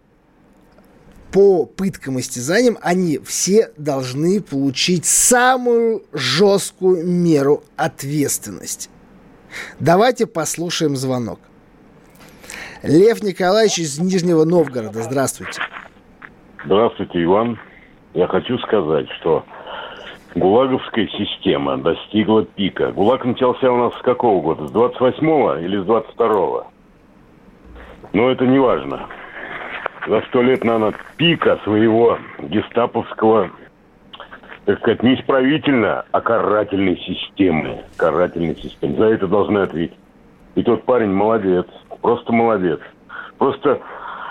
по 1.31 1.65
пыткам 1.65 2.17
и 2.17 2.21
истязаниям, 2.21 2.77
они 2.81 3.19
все 3.19 3.71
должны 3.77 4.41
получить 4.41 5.05
самую 5.05 6.03
жесткую 6.11 7.07
меру 7.07 7.63
ответственности. 7.77 8.89
Давайте 9.79 10.27
послушаем 10.27 10.95
звонок. 10.95 11.39
Лев 12.83 13.21
Николаевич 13.23 13.79
из 13.79 13.99
Нижнего 13.99 14.43
Новгорода. 14.43 15.03
Здравствуйте. 15.03 15.61
Здравствуйте, 16.65 17.23
Иван. 17.23 17.57
Я 18.13 18.27
хочу 18.27 18.57
сказать, 18.59 19.09
что 19.19 19.43
ГУЛАГовская 20.35 21.07
система 21.07 21.77
достигла 21.77 22.45
пика. 22.45 22.91
ГУЛАГ 22.91 23.25
начался 23.25 23.71
у 23.71 23.77
нас 23.77 23.93
с 23.95 24.01
какого 24.01 24.41
года? 24.41 24.67
С 24.67 24.71
28-го 24.71 25.55
или 25.55 25.81
с 25.81 25.85
22-го? 25.85 26.67
Но 28.13 28.29
это 28.29 28.45
не 28.45 28.59
важно 28.59 29.07
за 30.07 30.21
сто 30.27 30.41
лет, 30.41 30.63
наверное, 30.63 30.93
пика 31.17 31.59
своего 31.63 32.17
гестаповского, 32.39 33.51
так 34.65 34.79
сказать, 34.79 35.03
не 35.03 35.15
исправительно, 35.15 36.05
а 36.11 36.21
карательной 36.21 36.97
системы. 36.97 37.83
Карательной 37.97 38.55
системы. 38.55 38.97
За 38.97 39.05
это 39.05 39.27
должны 39.27 39.59
ответить. 39.59 39.97
И 40.55 40.63
тот 40.63 40.83
парень 40.83 41.11
молодец. 41.11 41.65
Просто 42.01 42.31
молодец. 42.31 42.79
Просто 43.37 43.79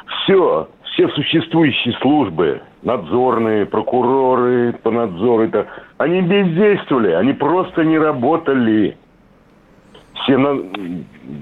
все, 0.06 0.68
все 1.00 1.08
существующие 1.14 1.94
службы, 1.94 2.60
надзорные, 2.82 3.64
прокуроры 3.64 4.74
по 4.82 4.90
надзору, 4.90 5.44
это, 5.44 5.66
они 5.96 6.20
бездействовали, 6.20 7.12
они 7.12 7.32
просто 7.32 7.84
не 7.84 7.98
работали. 7.98 8.98
Все 10.14 10.36
на... 10.36 10.50
У 10.52 10.66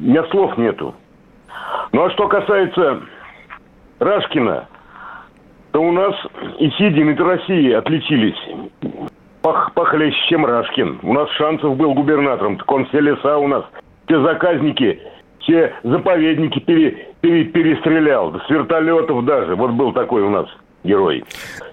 меня 0.00 0.22
слов 0.30 0.56
нету. 0.58 0.94
Ну 1.92 2.04
а 2.04 2.10
что 2.10 2.28
касается 2.28 3.00
Рашкина, 3.98 4.68
то 5.72 5.82
у 5.82 5.90
нас 5.90 6.14
и 6.60 6.70
Сидин, 6.70 7.10
и 7.10 7.14
России 7.16 7.72
отличились 7.72 8.38
пох, 9.42 9.72
похлеще, 9.74 10.20
чем 10.28 10.46
Рашкин. 10.46 11.00
У 11.02 11.14
нас 11.14 11.28
Шансов 11.30 11.76
был 11.76 11.94
губернатором, 11.94 12.58
так 12.58 12.70
он 12.70 12.86
все 12.86 13.00
леса 13.00 13.38
у 13.38 13.48
нас, 13.48 13.64
все 14.06 14.22
заказники, 14.22 15.00
все 15.48 15.72
заповедники 15.82 16.60
пере, 16.60 17.08
пере, 17.20 17.44
перестрелял, 17.44 18.38
с 18.38 18.50
вертолетов 18.50 19.24
даже. 19.24 19.56
Вот 19.56 19.72
был 19.72 19.92
такой 19.92 20.22
у 20.22 20.30
нас 20.30 20.46
герой. 20.84 21.24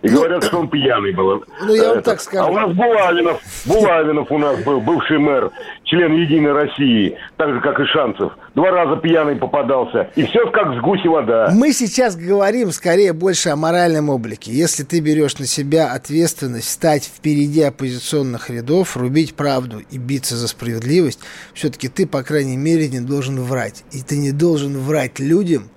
И 0.01 0.09
говорят, 0.09 0.43
что 0.43 0.59
он 0.59 0.69
пьяный 0.69 1.13
был. 1.13 1.43
Ну, 1.61 1.73
я 1.73 1.89
вам 1.89 1.97
Это. 1.99 2.11
так 2.11 2.21
скажу. 2.21 2.45
А 2.45 2.51
у 2.51 2.53
нас 2.53 2.75
Булавинов, 2.75 3.41
Булавинов 3.65 4.31
у 4.31 4.37
нас 4.37 4.63
был, 4.63 4.81
бывший 4.81 5.19
мэр, 5.19 5.51
член 5.83 6.13
Единой 6.13 6.51
России, 6.51 7.17
так 7.37 7.53
же, 7.53 7.61
как 7.61 7.79
и 7.79 7.85
Шанцев. 7.85 8.33
Два 8.55 8.71
раза 8.71 8.97
пьяный 8.97 9.35
попадался. 9.35 10.09
И 10.15 10.23
все 10.23 10.49
как 10.51 10.75
с 10.75 10.81
гуси 10.81 11.07
вода. 11.07 11.49
Мы 11.53 11.71
сейчас 11.71 12.15
говорим 12.15 12.71
скорее 12.71 13.13
больше 13.13 13.49
о 13.49 13.55
моральном 13.55 14.09
облике. 14.09 14.51
Если 14.51 14.83
ты 14.83 14.99
берешь 14.99 15.37
на 15.39 15.45
себя 15.45 15.91
ответственность 15.93 16.69
стать 16.69 17.05
впереди 17.05 17.61
оппозиционных 17.61 18.49
рядов, 18.49 18.95
рубить 18.97 19.35
правду 19.35 19.81
и 19.89 19.97
биться 19.97 20.35
за 20.35 20.47
справедливость, 20.47 21.19
все-таки 21.53 21.87
ты, 21.89 22.07
по 22.07 22.23
крайней 22.23 22.57
мере, 22.57 22.87
не 22.87 22.99
должен 22.99 23.41
врать. 23.41 23.83
И 23.91 24.01
ты 24.01 24.17
не 24.17 24.31
должен 24.31 24.77
врать 24.77 25.19
людям, 25.19 25.69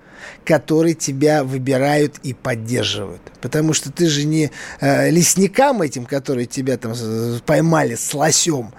которые 0.45 0.93
тебя 0.93 1.43
выбирают 1.43 2.17
и 2.23 2.33
поддерживают. 2.33 3.21
Потому 3.41 3.73
что 3.73 3.91
ты 3.91 4.07
же 4.07 4.25
не 4.25 4.51
э, 4.79 5.09
лесникам 5.09 5.81
этим, 5.81 6.05
которые 6.05 6.45
тебя 6.45 6.77
там 6.77 6.93
поймали 7.45 7.95
с 7.95 8.13
лосем, 8.13 8.73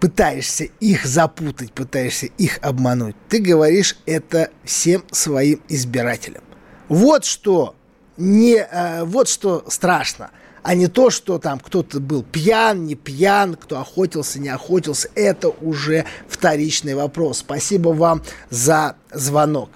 пытаешься 0.00 0.64
их 0.80 1.06
запутать, 1.06 1.72
пытаешься 1.72 2.26
их 2.26 2.58
обмануть. 2.62 3.16
Ты 3.28 3.38
говоришь 3.38 3.96
это 4.06 4.50
всем 4.64 5.04
своим 5.10 5.60
избирателям. 5.68 6.42
Вот 6.88 7.24
что 7.24 7.74
не, 8.16 8.56
э, 8.56 9.04
вот 9.04 9.28
что 9.28 9.64
страшно 9.68 10.30
а 10.66 10.74
не 10.74 10.88
то, 10.88 11.10
что 11.10 11.38
там 11.38 11.60
кто-то 11.60 12.00
был 12.00 12.24
пьян, 12.24 12.86
не 12.86 12.96
пьян, 12.96 13.54
кто 13.54 13.78
охотился, 13.78 14.40
не 14.40 14.48
охотился. 14.48 15.08
Это 15.14 15.48
уже 15.48 16.06
вторичный 16.26 16.96
вопрос. 16.96 17.38
Спасибо 17.38 17.90
вам 17.90 18.24
за 18.50 18.96
звонок. 19.12 19.70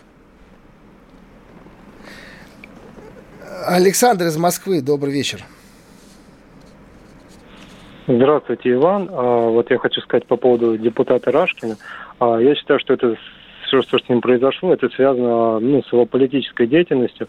Александр 3.72 4.24
из 4.24 4.37
Москвы, 4.37 4.83
добрый 4.83 5.12
вечер. 5.12 5.44
Здравствуйте, 8.09 8.72
Иван. 8.72 9.09
А, 9.09 9.48
вот 9.48 9.70
я 9.70 9.78
хочу 9.78 10.00
сказать 10.00 10.26
по 10.26 10.35
поводу 10.35 10.76
депутата 10.76 11.30
Рашкина. 11.30 11.76
А, 12.18 12.38
я 12.38 12.56
считаю, 12.56 12.80
что 12.80 12.94
это 12.94 13.14
все, 13.62 13.80
что 13.83 14.00
с 14.00 14.09
ним 14.09 14.22
произошло, 14.22 14.72
это 14.72 14.88
связано 14.88 15.61
ну, 15.61 15.85
с 15.85 15.92
его 15.92 16.04
политической 16.04 16.66
деятельностью. 16.66 17.28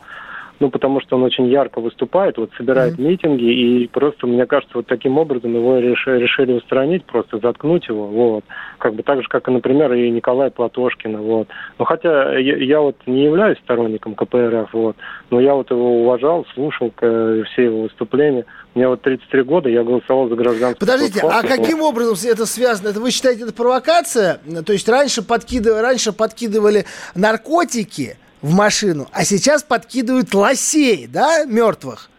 Ну, 0.62 0.70
потому 0.70 1.02
что 1.02 1.16
он 1.16 1.24
очень 1.24 1.48
ярко 1.48 1.82
выступает, 1.82 2.38
вот 2.38 2.52
собирает 2.56 2.94
mm-hmm. 2.94 3.02
митинги, 3.02 3.44
и 3.44 3.88
просто, 3.88 4.28
мне 4.28 4.46
кажется, 4.46 4.78
вот 4.78 4.86
таким 4.86 5.18
образом 5.18 5.56
его 5.56 5.80
решили, 5.80 6.20
решили 6.20 6.54
устранить, 6.54 7.04
просто 7.04 7.40
заткнуть 7.40 7.88
его, 7.88 8.06
вот. 8.06 8.44
Как 8.78 8.94
бы 8.94 9.02
так 9.02 9.24
же, 9.24 9.28
как, 9.28 9.48
и, 9.48 9.52
например, 9.52 9.92
и 9.94 10.12
Николай 10.12 10.52
Платошкина, 10.52 11.20
вот. 11.20 11.48
Но 11.80 11.86
хотя 11.86 12.38
я, 12.38 12.58
я 12.58 12.80
вот 12.80 12.96
не 13.08 13.24
являюсь 13.24 13.58
сторонником 13.58 14.14
КПРФ, 14.14 14.72
вот, 14.72 14.96
но 15.32 15.42
я 15.42 15.56
вот 15.56 15.72
его 15.72 16.04
уважал, 16.04 16.46
слушал 16.54 16.94
все 16.96 17.44
его 17.58 17.82
выступления. 17.82 18.46
Мне 18.76 18.88
вот 18.88 19.02
33 19.02 19.42
года, 19.42 19.68
я 19.68 19.84
голосовал 19.84 20.30
за 20.30 20.36
гражданство. 20.36 20.86
Подождите, 20.86 21.22
а 21.24 21.42
каким 21.42 21.82
образом 21.82 22.16
это 22.30 22.46
связано? 22.46 22.90
Это 22.90 23.00
вы 23.00 23.10
считаете, 23.10 23.46
это 23.46 23.54
провокация? 23.54 24.40
То 24.64 24.74
есть 24.74 24.88
раньше, 24.88 25.24
подкидывали, 25.24 25.82
раньше 25.82 26.14
подкидывали 26.14 26.86
наркотики, 27.16 28.18
в 28.42 28.54
машину, 28.56 29.08
а 29.12 29.24
сейчас 29.24 29.64
подкидывают 29.64 30.34
лосей, 30.34 31.08
да, 31.08 31.46
мертвых? 31.46 32.10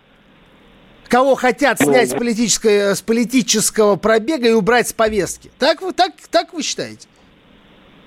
Кого 1.08 1.34
хотят 1.34 1.78
ну, 1.80 1.86
снять 1.86 2.10
с, 2.10 2.14
политической, 2.14 2.94
с 2.94 3.02
политического 3.02 3.96
пробега 3.96 4.48
и 4.48 4.52
убрать 4.52 4.88
с 4.88 4.92
повестки. 4.94 5.50
Так 5.58 5.82
вы, 5.82 5.92
так, 5.92 6.12
так 6.30 6.54
вы 6.54 6.62
считаете? 6.62 7.06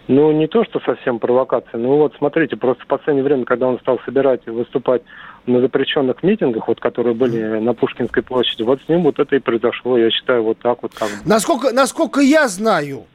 Ну, 0.08 0.32
не 0.32 0.48
то, 0.48 0.64
что 0.66 0.80
совсем 0.80 1.20
провокация. 1.20 1.80
Ну, 1.80 1.98
вот 1.98 2.14
смотрите, 2.18 2.56
просто 2.56 2.84
в 2.84 2.88
последнее 2.88 3.24
время, 3.24 3.46
когда 3.46 3.68
он 3.68 3.80
стал 3.80 4.00
собирать 4.06 4.42
и 4.46 4.50
выступать 4.50 5.02
на 5.46 5.62
запрещенных 5.62 6.24
митингах, 6.24 6.68
вот, 6.68 6.80
которые 6.80 7.16
были 7.16 7.60
на 7.60 7.74
Пушкинской 7.74 8.24
площади, 8.24 8.64
вот 8.64 8.82
с 8.84 8.90
ним 8.90 9.04
вот 9.04 9.20
это 9.20 9.36
и 9.36 9.40
произошло. 9.40 9.98
Я 9.98 10.10
считаю, 10.12 10.44
вот 10.44 10.60
так 10.60 10.82
вот 10.82 10.94
как. 10.94 11.10
Насколько, 11.26 11.72
насколько 11.74 12.22
я 12.22 12.48
знаю, 12.48 13.06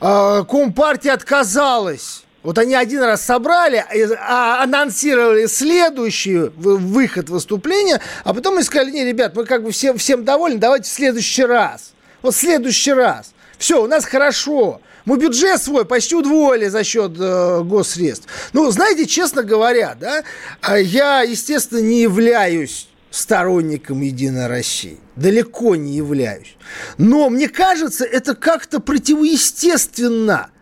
а, 0.00 0.44
Компартия 0.44 1.12
отказалась 1.12 2.24
вот 2.44 2.58
они 2.58 2.74
один 2.74 3.02
раз 3.02 3.22
собрали, 3.22 3.84
а, 4.20 4.62
анонсировали 4.62 5.46
следующий 5.46 6.50
выход 6.54 7.30
выступления, 7.30 8.00
а 8.22 8.34
потом 8.34 8.56
мы 8.56 8.62
сказали, 8.62 8.90
не, 8.90 9.04
ребят, 9.04 9.34
мы 9.34 9.46
как 9.46 9.64
бы 9.64 9.72
всем, 9.72 9.96
всем 9.96 10.24
довольны, 10.24 10.58
давайте 10.58 10.88
в 10.88 10.92
следующий 10.92 11.44
раз. 11.44 11.94
Вот 12.20 12.34
в 12.34 12.38
следующий 12.38 12.92
раз. 12.92 13.32
Все, 13.56 13.82
у 13.82 13.86
нас 13.86 14.04
хорошо. 14.04 14.82
Мы 15.06 15.16
бюджет 15.16 15.62
свой 15.62 15.86
почти 15.86 16.14
удвоили 16.14 16.68
за 16.68 16.84
счет 16.84 17.12
э, 17.18 17.62
госсредств. 17.62 18.26
Ну, 18.52 18.70
знаете, 18.70 19.06
честно 19.06 19.42
говоря, 19.42 19.96
да, 19.98 20.22
а 20.60 20.78
я, 20.78 21.22
естественно, 21.22 21.80
не 21.80 22.02
являюсь 22.02 22.88
сторонником 23.10 24.02
Единой 24.02 24.48
России. 24.48 24.98
Далеко 25.16 25.76
не 25.76 25.92
являюсь. 25.92 26.56
Но 26.98 27.30
мне 27.30 27.48
кажется, 27.48 28.04
это 28.04 28.34
как-то 28.34 28.80
противоестественно– 28.80 30.50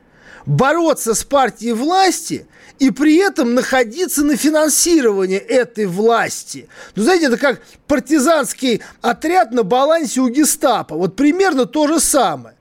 бороться 0.47 1.15
с 1.15 1.25
партией 1.25 1.73
власти 1.73 2.47
и 2.79 2.91
при 2.91 3.17
этом 3.17 3.55
находиться 3.55 4.25
на 4.25 4.37
финансировании 4.37 5.39
этой 5.39 5.87
власти. 5.87 6.69
Ну, 6.97 7.05
знаете, 7.05 7.27
это 7.27 7.37
как 7.37 7.61
партизанский 7.87 8.83
отряд 9.01 9.53
на 9.53 9.63
балансе 9.63 10.21
у 10.21 10.29
гестапо. 10.29 10.97
Вот 10.97 11.17
примерно 11.17 11.67
то 11.67 11.87
же 11.87 12.01
самое. 12.01 12.57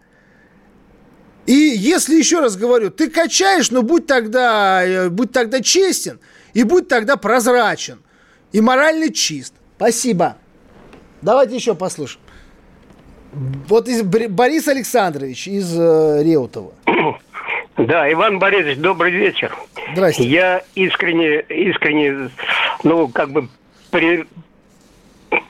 И 1.48 1.54
если, 1.54 2.16
еще 2.16 2.40
раз 2.40 2.56
говорю, 2.56 2.92
ты 2.92 3.10
качаешь, 3.10 3.72
но 3.72 3.82
будь 3.82 4.06
тогда, 4.06 4.84
э, 4.84 5.10
будь 5.10 5.32
тогда 5.32 5.60
честен 5.62 6.20
и 6.54 6.64
будь 6.64 6.88
тогда 6.88 7.18
прозрачен 7.18 8.02
и 8.52 8.62
морально 8.62 9.12
чист. 9.12 9.54
Спасибо. 9.78 10.38
Давайте 11.22 11.56
еще 11.56 11.74
послушаем. 11.74 12.24
Вот 13.68 13.88
из 13.88 14.04
Борис 14.04 14.68
Александрович 14.68 15.48
из 15.48 15.74
э, 15.76 16.22
Реутова. 16.24 16.74
Да, 17.88 18.12
Иван 18.12 18.38
Борисович, 18.38 18.78
добрый 18.78 19.12
вечер. 19.12 19.56
Здравствуйте. 19.94 20.32
Я 20.32 20.64
искренне, 20.76 21.40
искренне, 21.50 22.30
ну, 22.84 23.08
как 23.08 23.32
бы 23.32 23.48
при, 23.90 24.26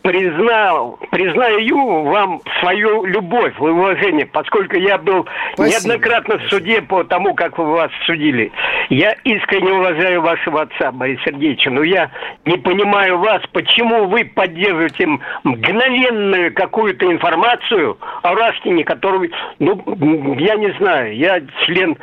признал, 0.01 0.99
признаю 1.11 2.03
вам 2.03 2.41
свою 2.59 3.05
любовь 3.05 3.53
и 3.59 3.63
уважение, 3.63 4.25
поскольку 4.25 4.77
я 4.77 4.97
был 4.97 5.27
Спасибо. 5.53 5.93
неоднократно 5.93 6.37
в 6.37 6.49
суде 6.49 6.81
по 6.81 7.03
тому, 7.03 7.33
как 7.33 7.57
вы 7.57 7.65
вас 7.71 7.91
судили. 8.05 8.51
Я 8.89 9.13
искренне 9.23 9.71
уважаю 9.71 10.21
вашего 10.21 10.61
отца, 10.61 10.91
Бориса 10.91 11.21
Сергеевича, 11.25 11.69
но 11.71 11.83
я 11.83 12.11
не 12.45 12.57
понимаю 12.57 13.17
вас, 13.19 13.41
почему 13.51 14.05
вы 14.05 14.25
поддерживаете 14.25 15.07
мгновенную 15.43 16.53
какую-то 16.53 17.11
информацию 17.11 17.97
о 18.21 18.35
Рашкине, 18.35 18.83
которую, 18.83 19.31
ну, 19.59 20.35
я 20.37 20.55
не 20.55 20.71
знаю, 20.73 21.15
я 21.15 21.41
член 21.65 21.97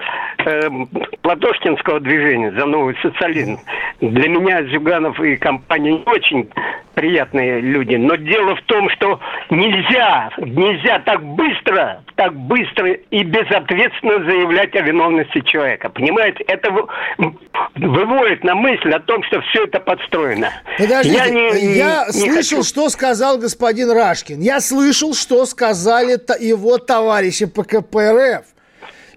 э, 0.45 0.69
Платошкинского 1.23 2.01
движения 2.01 2.53
за 2.53 2.67
новый 2.67 2.97
социализм. 3.03 3.59
Для 4.01 4.29
меня 4.29 4.63
Зюганов 4.65 5.21
и 5.21 5.37
компания 5.37 5.93
не 5.93 6.03
очень 6.07 6.49
приятные 6.95 7.61
люди. 7.69 7.95
Но 7.95 8.17
дело 8.17 8.57
в 8.57 8.63
том, 8.63 8.89
что 8.91 9.21
нельзя, 9.51 10.31
нельзя 10.39 10.99
так 11.01 11.23
быстро, 11.23 12.03
так 12.17 12.35
быстро 12.35 12.93
и 12.93 13.23
безответственно 13.23 14.25
заявлять 14.25 14.75
о 14.75 14.81
виновности 14.81 15.41
человека. 15.41 15.89
Понимаете, 15.89 16.45
это 16.45 16.71
выводит 17.77 18.45
на 18.45 18.55
мысль 18.55 18.91
о 18.91 19.01
том, 19.01 19.23
что 19.25 19.41
все 19.43 19.65
это 19.65 19.81
подстроено. 19.81 20.51
Подождите, 20.79 21.17
я, 21.17 21.29
не, 21.29 21.77
я 21.77 22.07
не, 22.07 22.13
слышал, 22.13 22.59
хочу... 22.59 22.63
что 22.63 22.89
сказал 22.89 23.39
господин 23.39 23.91
Рашкин. 23.91 24.41
Я 24.41 24.61
слышал, 24.61 25.15
что 25.15 25.47
сказали 25.47 26.19
его 26.43 26.79
товарищи 26.79 27.47
по 27.47 27.65
КПРФ. 27.65 28.45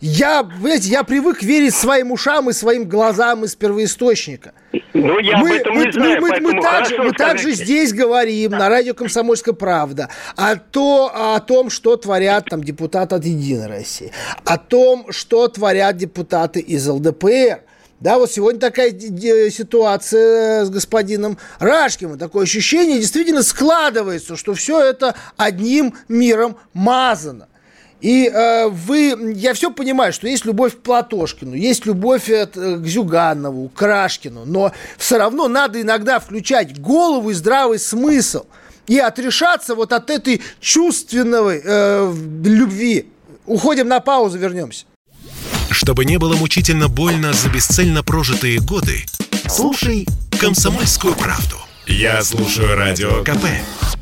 Я, 0.02 0.50
знаете, 0.60 0.90
я 0.90 1.04
привык 1.04 1.44
верить 1.44 1.76
своим 1.76 2.12
ушам 2.12 2.50
и 2.50 2.54
своим 2.54 2.90
глазам 2.90 3.46
из 3.46 3.56
первоисточника. 3.56 4.54
Ну, 4.94 5.20
я 5.20 5.38
мы, 5.38 5.50
об 5.52 5.56
этом 5.56 5.76
мы, 5.76 5.86
не 5.86 5.92
знаю, 5.92 6.22
мы, 6.22 6.30
мы, 6.30 6.40
мы, 6.54 6.62
также, 6.62 6.98
мы 6.98 7.12
также 7.12 7.52
здесь 7.52 7.94
говорим 7.94 8.52
на 8.52 8.68
радио 8.68 8.96
«Комсомольская 8.96 9.54
правда» 9.54 10.10
о, 10.36 10.56
то, 10.56 11.12
о 11.14 11.40
том, 11.40 11.70
что 11.70 11.96
творят 11.98 12.46
там 12.50 12.64
депутаты 12.64 13.14
от 13.14 13.26
«Единой 13.26 13.68
России», 13.68 14.12
о 14.44 14.58
том, 14.58 15.12
что 15.12 15.48
творят 15.48 15.98
депутаты 15.98 16.60
из 16.60 16.88
ЛДПР. 16.88 17.62
Да, 18.00 18.18
вот 18.18 18.32
сегодня 18.32 18.60
такая 18.60 18.92
ситуация 19.52 20.66
с 20.66 20.72
господином 20.72 21.38
Рашкиным. 21.60 22.18
Такое 22.18 22.46
ощущение 22.46 22.98
действительно 22.98 23.44
складывается, 23.44 24.36
что 24.36 24.56
все 24.56 24.82
это 24.82 25.14
одним 25.38 25.94
миром 26.10 26.58
мазано. 26.74 27.48
И 28.02 28.26
э, 28.28 28.68
вы, 28.68 29.34
я 29.36 29.54
все 29.54 29.72
понимаю, 29.72 30.12
что 30.12 30.28
есть 30.28 30.46
любовь 30.46 30.74
к 30.74 30.80
Платошкину, 30.80 31.54
есть 31.54 31.86
любовь 31.86 32.30
э, 32.30 32.48
к 32.48 32.86
Зюганову, 32.86 33.70
к 33.70 33.74
Крашкину, 33.76 34.44
но 34.46 34.72
все 34.98 35.18
равно 35.20 35.48
надо 35.48 35.80
иногда 35.80 36.20
включать 36.20 36.80
голову 36.80 37.30
и 37.30 37.34
здравый 37.34 37.78
смысл 37.78 38.46
и 38.88 38.98
отрешаться 38.98 39.76
вот 39.76 39.94
от 39.94 40.10
этой 40.10 40.42
чувственной 40.60 41.62
э, 41.64 42.14
любви. 42.44 43.08
Уходим 43.46 43.88
на 43.88 44.00
паузу, 44.00 44.40
вернемся. 44.40 44.86
Чтобы 45.70 46.04
не 46.04 46.18
было 46.18 46.36
мучительно 46.36 46.88
больно 46.88 47.34
за 47.34 47.50
бесцельно 47.50 48.04
прожитые 48.04 48.60
годы, 48.60 49.06
слушай 49.48 50.08
«Комсомольскую 50.40 51.14
правду». 51.14 51.58
Я 51.86 52.24
слушаю 52.24 52.76
Радио 52.76 53.24
КП 53.24 53.46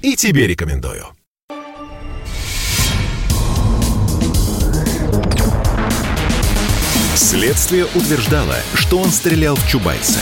и 0.02 0.16
тебе 0.16 0.48
рекомендую. 0.48 1.19
Следствие 7.20 7.84
утверждало, 7.96 8.56
что 8.74 8.98
он 8.98 9.10
стрелял 9.12 9.58
в 9.58 9.68
Чубайса. 9.68 10.22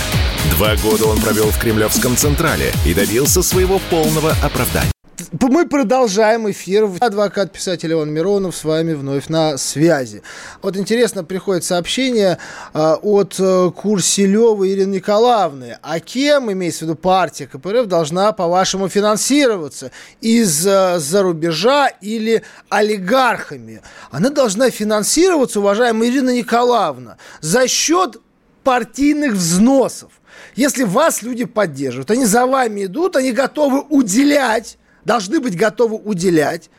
Два 0.50 0.76
года 0.78 1.06
он 1.06 1.22
провел 1.22 1.52
в 1.52 1.60
Кремлевском 1.60 2.18
Централе 2.18 2.74
и 2.88 2.96
добился 2.96 3.44
своего 3.44 3.78
полного 3.92 4.32
оправдания. 4.42 4.97
Мы 5.42 5.68
продолжаем 5.68 6.50
эфир. 6.50 6.90
Адвокат, 7.00 7.52
писатель 7.52 7.92
Иван 7.92 8.12
Миронов 8.12 8.56
с 8.56 8.64
вами 8.64 8.94
вновь 8.94 9.30
на 9.30 9.58
связи. 9.58 10.22
Вот 10.62 10.78
интересно, 10.78 11.24
приходит 11.24 11.64
сообщение 11.64 12.38
э, 12.74 12.94
от 13.02 13.36
э, 13.40 13.44
Ирины 13.44 14.96
Николаевны. 14.96 15.80
А 15.82 16.00
кем, 16.00 16.52
имеется 16.52 16.80
в 16.80 16.82
виду 16.84 16.96
партия 16.96 17.48
КПРФ, 17.48 17.88
должна, 17.88 18.32
по-вашему, 18.32 18.90
финансироваться? 18.90 19.92
Из-за 20.22 21.24
рубежа 21.24 21.88
или 21.88 22.44
олигархами? 22.70 23.82
Она 24.12 24.30
должна 24.30 24.70
финансироваться, 24.70 25.60
уважаемая 25.60 26.10
Ирина 26.10 26.30
Николаевна, 26.30 27.18
за 27.42 27.68
счет 27.68 28.18
партийных 28.64 29.34
взносов. 29.34 30.12
Если 30.56 30.84
вас 30.84 31.24
люди 31.24 31.46
поддерживают, 31.46 32.12
они 32.12 32.26
за 32.26 32.46
вами 32.46 32.86
идут, 32.86 33.16
они 33.16 33.32
готовы 33.32 33.82
уделять 33.82 34.78
должны 35.08 35.40
быть 35.40 35.56
готовы 35.56 35.96
уделять 35.96 36.70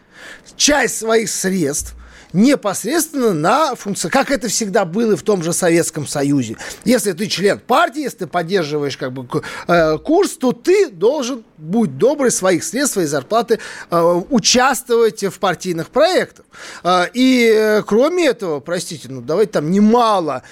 часть 0.57 0.99
своих 0.99 1.31
средств 1.31 1.95
непосредственно 2.35 3.33
на 3.33 3.75
функцию, 3.75 4.11
как 4.11 4.31
это 4.31 4.49
всегда 4.49 4.85
было 4.85 5.17
в 5.17 5.23
том 5.23 5.43
же 5.43 5.55
Советском 5.55 6.07
Союзе. 6.07 6.59
Если 6.85 7.13
ты 7.13 7.27
член 7.27 7.59
партии, 7.59 8.03
если 8.03 8.19
ты 8.19 8.27
поддерживаешь 8.27 8.99
как 8.99 9.15
бы 9.15 9.27
э, 9.67 9.97
курс, 9.97 10.37
то 10.37 10.53
ты 10.53 10.91
должен, 10.91 11.43
будь 11.57 11.97
добрый, 11.97 12.31
своих 12.31 12.65
средств, 12.65 12.95
своей 12.95 13.09
зарплаты 13.09 13.61
э, 13.91 14.23
участвовать 14.29 15.25
в 15.25 15.39
партийных 15.39 15.89
проектах. 15.89 16.45
Э, 16.85 17.07
и 17.15 17.83
кроме 17.87 18.27
этого, 18.27 18.61
простите, 18.61 19.09
ну 19.09 19.23
давайте 19.23 19.53
там 19.53 19.71
немало 19.71 20.43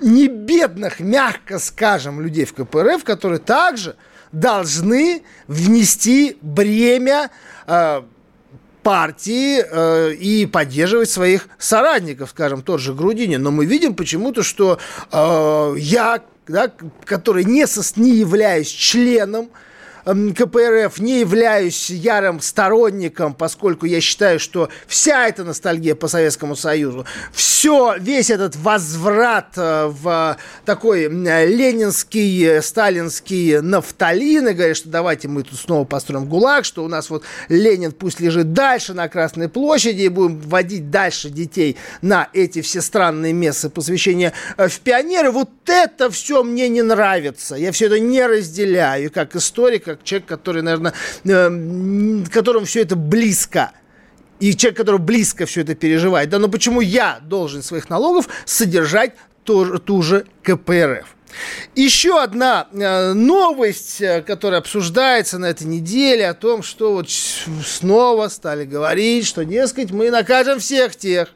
не 0.00 0.28
бедных, 0.28 1.00
мягко 1.00 1.58
скажем, 1.58 2.22
людей 2.22 2.46
в 2.46 2.54
КПРФ, 2.54 3.04
которые 3.04 3.38
также 3.38 3.96
должны 4.40 5.22
внести 5.48 6.36
бремя 6.42 7.30
э, 7.66 8.02
партии 8.82 9.64
э, 9.66 10.12
и 10.12 10.46
поддерживать 10.46 11.08
своих 11.08 11.48
соратников, 11.58 12.30
скажем, 12.30 12.62
тот 12.62 12.80
же 12.80 12.92
Грудинин. 12.92 13.42
Но 13.42 13.50
мы 13.50 13.64
видим 13.64 13.94
почему-то, 13.94 14.42
что 14.42 14.78
э, 15.10 15.74
я, 15.78 16.22
да, 16.46 16.70
который 17.04 17.44
не, 17.44 17.66
сос, 17.66 17.96
не 17.96 18.14
являюсь 18.14 18.68
членом 18.68 19.48
КПРФ 20.06 21.00
не 21.00 21.18
являюсь 21.18 21.90
ярым 21.90 22.40
сторонником, 22.40 23.34
поскольку 23.34 23.86
я 23.86 24.00
считаю, 24.00 24.38
что 24.38 24.68
вся 24.86 25.26
эта 25.26 25.42
ностальгия 25.42 25.96
по 25.96 26.06
Советскому 26.06 26.54
Союзу, 26.54 27.04
все, 27.32 27.96
весь 27.98 28.30
этот 28.30 28.54
возврат 28.54 29.54
э, 29.56 29.86
в 29.86 30.36
такой 30.64 31.08
ленинский, 31.08 32.44
э, 32.46 32.62
сталинский 32.62 33.60
нафталин, 33.60 34.46
и 34.46 34.52
говорят, 34.52 34.76
что 34.76 34.90
давайте 34.90 35.26
мы 35.26 35.42
тут 35.42 35.58
снова 35.58 35.84
построим 35.84 36.26
ГУЛАГ, 36.26 36.64
что 36.64 36.84
у 36.84 36.88
нас 36.88 37.10
вот 37.10 37.24
Ленин 37.48 37.90
пусть 37.90 38.20
лежит 38.20 38.52
дальше 38.52 38.94
на 38.94 39.08
Красной 39.08 39.48
площади, 39.48 40.02
и 40.02 40.08
будем 40.08 40.38
вводить 40.38 40.88
дальше 40.88 41.30
детей 41.30 41.76
на 42.00 42.28
эти 42.32 42.62
все 42.62 42.80
странные 42.80 43.32
места 43.32 43.70
посвящения 43.70 44.32
э, 44.56 44.68
в 44.68 44.78
пионеры. 44.78 45.32
Вот 45.32 45.50
это 45.66 46.10
все 46.10 46.44
мне 46.44 46.68
не 46.68 46.82
нравится. 46.82 47.56
Я 47.56 47.72
все 47.72 47.86
это 47.86 47.98
не 47.98 48.24
разделяю, 48.24 49.10
как 49.10 49.34
историк, 49.34 49.95
человек, 50.04 50.26
который, 50.26 50.62
наверное, 50.62 50.92
э, 51.24 52.24
которому 52.32 52.66
все 52.66 52.82
это 52.82 52.96
близко. 52.96 53.72
И 54.40 54.54
человек, 54.54 54.76
который 54.76 55.00
близко 55.00 55.46
все 55.46 55.62
это 55.62 55.74
переживает. 55.74 56.28
Да, 56.28 56.38
но 56.38 56.48
почему 56.48 56.80
я 56.80 57.18
должен 57.22 57.62
своих 57.62 57.88
налогов 57.88 58.28
содержать 58.44 59.14
ту, 59.44 59.78
ту 59.78 60.02
же 60.02 60.26
КПРФ? 60.42 61.06
Еще 61.74 62.22
одна 62.22 62.68
э, 62.72 63.12
новость, 63.12 64.00
э, 64.00 64.22
которая 64.22 64.60
обсуждается 64.60 65.38
на 65.38 65.46
этой 65.46 65.66
неделе, 65.66 66.28
о 66.28 66.34
том, 66.34 66.62
что 66.62 66.92
вот 66.92 67.10
снова 67.10 68.28
стали 68.28 68.64
говорить, 68.64 69.26
что, 69.26 69.44
дескать, 69.44 69.90
мы 69.90 70.10
накажем 70.10 70.58
всех 70.58 70.96
тех, 70.96 71.28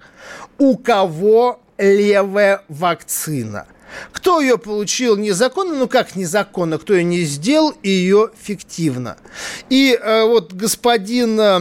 у 0.58 0.76
кого 0.76 1.60
левая 1.78 2.64
вакцина– 2.68 3.66
кто 4.12 4.40
ее 4.40 4.58
получил 4.58 5.16
незаконно, 5.16 5.74
ну 5.74 5.88
как 5.88 6.16
незаконно, 6.16 6.78
кто 6.78 6.94
ее 6.94 7.04
не 7.04 7.22
сделал, 7.22 7.74
ее 7.82 8.30
фиктивно. 8.40 9.16
И 9.68 9.98
э, 10.00 10.24
вот 10.24 10.52
господин 10.52 11.38
э, 11.40 11.60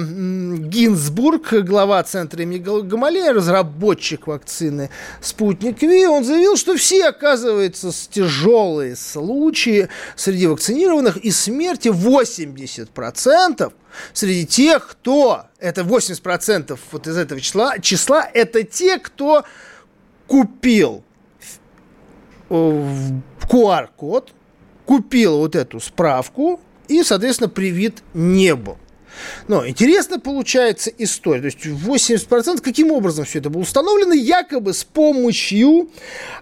Гинзбург, 0.67 1.53
глава 1.53 2.03
центра 2.03 2.43
имени 2.43 2.59
Гамалея, 2.59 3.33
разработчик 3.33 4.27
вакцины 4.27 4.89
«Спутник 5.21 5.81
Ви», 5.81 6.05
он 6.05 6.23
заявил, 6.23 6.57
что 6.57 6.75
все, 6.75 7.07
оказывается, 7.07 7.91
тяжелые 8.09 8.95
случаи 8.95 9.89
среди 10.15 10.47
вакцинированных 10.47 11.17
и 11.17 11.31
смерти 11.31 11.89
80% 11.89 13.73
среди 14.13 14.45
тех, 14.45 14.87
кто, 14.87 15.45
это 15.59 15.81
80% 15.81 16.79
вот 16.91 17.07
из 17.07 17.17
этого 17.17 17.41
числа, 17.41 17.79
числа 17.79 18.27
это 18.33 18.63
те, 18.63 18.99
кто 18.99 19.43
купил 20.27 21.03
QR-код, 22.49 24.33
купил 24.85 25.37
вот 25.37 25.55
эту 25.55 25.79
справку 25.79 26.59
и, 26.87 27.03
соответственно, 27.03 27.49
привит 27.49 28.03
не 28.13 28.55
был. 28.55 28.77
Но 29.47 29.67
интересно 29.67 30.19
получается 30.19 30.91
история. 30.97 31.41
То 31.41 31.45
есть 31.47 31.65
80% 31.65 32.61
каким 32.61 32.91
образом 32.91 33.25
все 33.25 33.39
это 33.39 33.49
было 33.49 33.61
установлено? 33.61 34.13
Якобы 34.13 34.73
с 34.73 34.83
помощью 34.83 35.89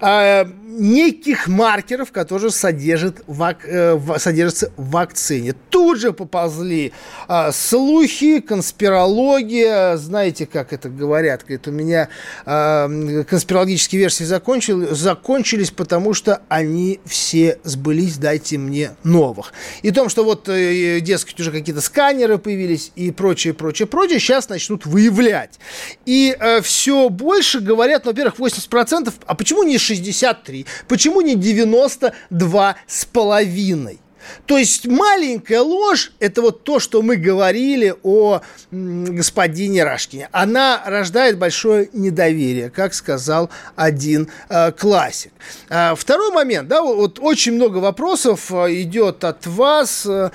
э, 0.01 0.45
неких 0.67 1.47
маркеров, 1.47 2.11
которые 2.11 2.51
содержат 2.51 3.23
вак, 3.25 3.59
э, 3.63 3.97
содержатся 4.17 4.71
в 4.75 4.91
вакцине. 4.91 5.55
Тут 5.69 5.99
же 5.99 6.11
поползли 6.11 6.91
э, 7.29 7.51
слухи, 7.53 8.41
конспирология. 8.41 9.95
Знаете, 9.95 10.45
как 10.45 10.73
это 10.73 10.89
говорят? 10.89 11.43
Говорит, 11.43 11.67
у 11.67 11.71
меня 11.71 12.09
э, 12.45 13.23
конспирологические 13.23 14.01
версии 14.01 14.25
закончили, 14.25 14.93
закончились, 14.93 15.71
потому 15.71 16.13
что 16.13 16.41
они 16.49 16.99
все 17.05 17.59
сбылись, 17.63 18.17
дайте 18.17 18.57
мне 18.57 18.91
новых. 19.03 19.53
И 19.83 19.91
том, 19.91 20.09
что 20.09 20.25
вот, 20.25 20.49
э, 20.49 20.99
дескать, 20.99 21.39
уже 21.39 21.51
какие-то 21.51 21.81
сканеры 21.81 22.37
появились 22.37 22.91
и 22.95 23.11
прочее, 23.11 23.53
прочее, 23.53 23.87
прочее, 23.87 24.19
сейчас 24.19 24.49
начнут 24.49 24.85
выявлять. 24.85 25.59
И 26.05 26.35
э, 26.37 26.61
все 26.61 27.07
больше 27.07 27.61
говорят, 27.61 28.03
ну, 28.03 28.11
во-первых, 28.11 28.37
80%, 28.37 29.13
а 29.25 29.35
почему 29.35 29.63
не 29.63 29.77
63? 29.77 30.56
Почему 30.87 31.21
не 31.21 31.35
92 31.35 32.75
с 32.87 33.05
половиной? 33.05 33.99
То 34.45 34.57
есть 34.57 34.87
маленькая 34.87 35.61
ложь– 35.61 36.11
это 36.19 36.41
вот 36.41 36.63
то, 36.63 36.79
что 36.79 37.01
мы 37.01 37.15
говорили 37.15 37.95
о 38.03 38.41
господине 38.71 39.83
Рашкине. 39.83 40.29
Она 40.31 40.81
рождает 40.85 41.37
большое 41.37 41.89
недоверие, 41.93 42.69
как 42.69 42.93
сказал 42.93 43.49
один 43.75 44.29
э, 44.49 44.71
классик. 44.71 45.31
А 45.69 45.95
второй 45.95 46.31
момент, 46.31 46.67
да, 46.67 46.81
вот 46.81 47.19
очень 47.19 47.53
много 47.53 47.77
вопросов 47.77 48.51
э, 48.51 48.81
идет 48.81 49.23
от 49.23 49.45
вас 49.47 50.05
э, 50.05 50.31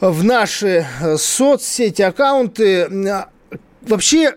в 0.00 0.24
наши 0.24 0.86
э, 1.00 1.16
соцсети, 1.16 2.02
аккаунты. 2.02 2.88
Вообще, 3.82 4.34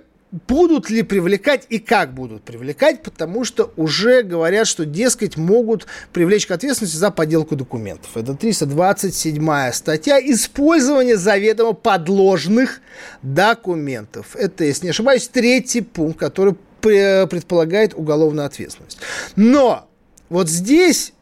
будут 0.47 0.89
ли 0.89 1.03
привлекать 1.03 1.67
и 1.69 1.77
как 1.77 2.13
будут 2.13 2.43
привлекать, 2.43 3.03
потому 3.03 3.45
что 3.45 3.71
уже 3.75 4.23
говорят, 4.23 4.67
что, 4.67 4.83
дескать, 4.83 5.37
могут 5.37 5.85
привлечь 6.11 6.47
к 6.47 6.51
ответственности 6.51 6.97
за 6.97 7.11
подделку 7.11 7.55
документов. 7.55 8.17
Это 8.17 8.33
327 8.33 9.71
статья 9.71 10.19
«Использование 10.19 11.17
заведомо 11.17 11.73
подложных 11.73 12.81
документов». 13.21 14.35
Это, 14.35 14.63
если 14.65 14.85
не 14.85 14.89
ошибаюсь, 14.89 15.27
третий 15.27 15.81
пункт, 15.81 16.19
который 16.19 16.55
предполагает 16.81 17.93
уголовную 17.93 18.47
ответственность. 18.47 18.97
Но 19.35 19.87
вот 20.29 20.49
здесь 20.49 21.13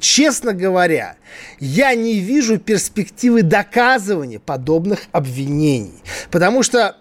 честно 0.00 0.54
говоря, 0.54 1.16
я 1.60 1.94
не 1.94 2.18
вижу 2.18 2.58
перспективы 2.58 3.42
доказывания 3.42 4.38
подобных 4.38 5.00
обвинений. 5.12 6.02
Потому 6.30 6.62
что 6.62 6.96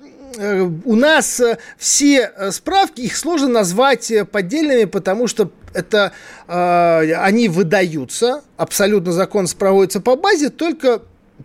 у 0.86 0.96
нас 0.96 1.40
э, 1.40 1.58
все 1.78 2.32
э, 2.36 2.52
справки, 2.52 3.02
их 3.02 3.18
сложно 3.18 3.48
назвать 3.48 4.12
поддельными, 4.32 4.86
потому 4.86 5.28
что 5.28 5.52
это 5.74 6.12
э, 6.48 7.14
они 7.16 7.50
выдаются, 7.50 8.44
абсолютно 8.58 9.12
закон 9.12 9.48
проводится 9.58 10.02
по 10.02 10.16
базе, 10.16 10.50
только 10.50 11.02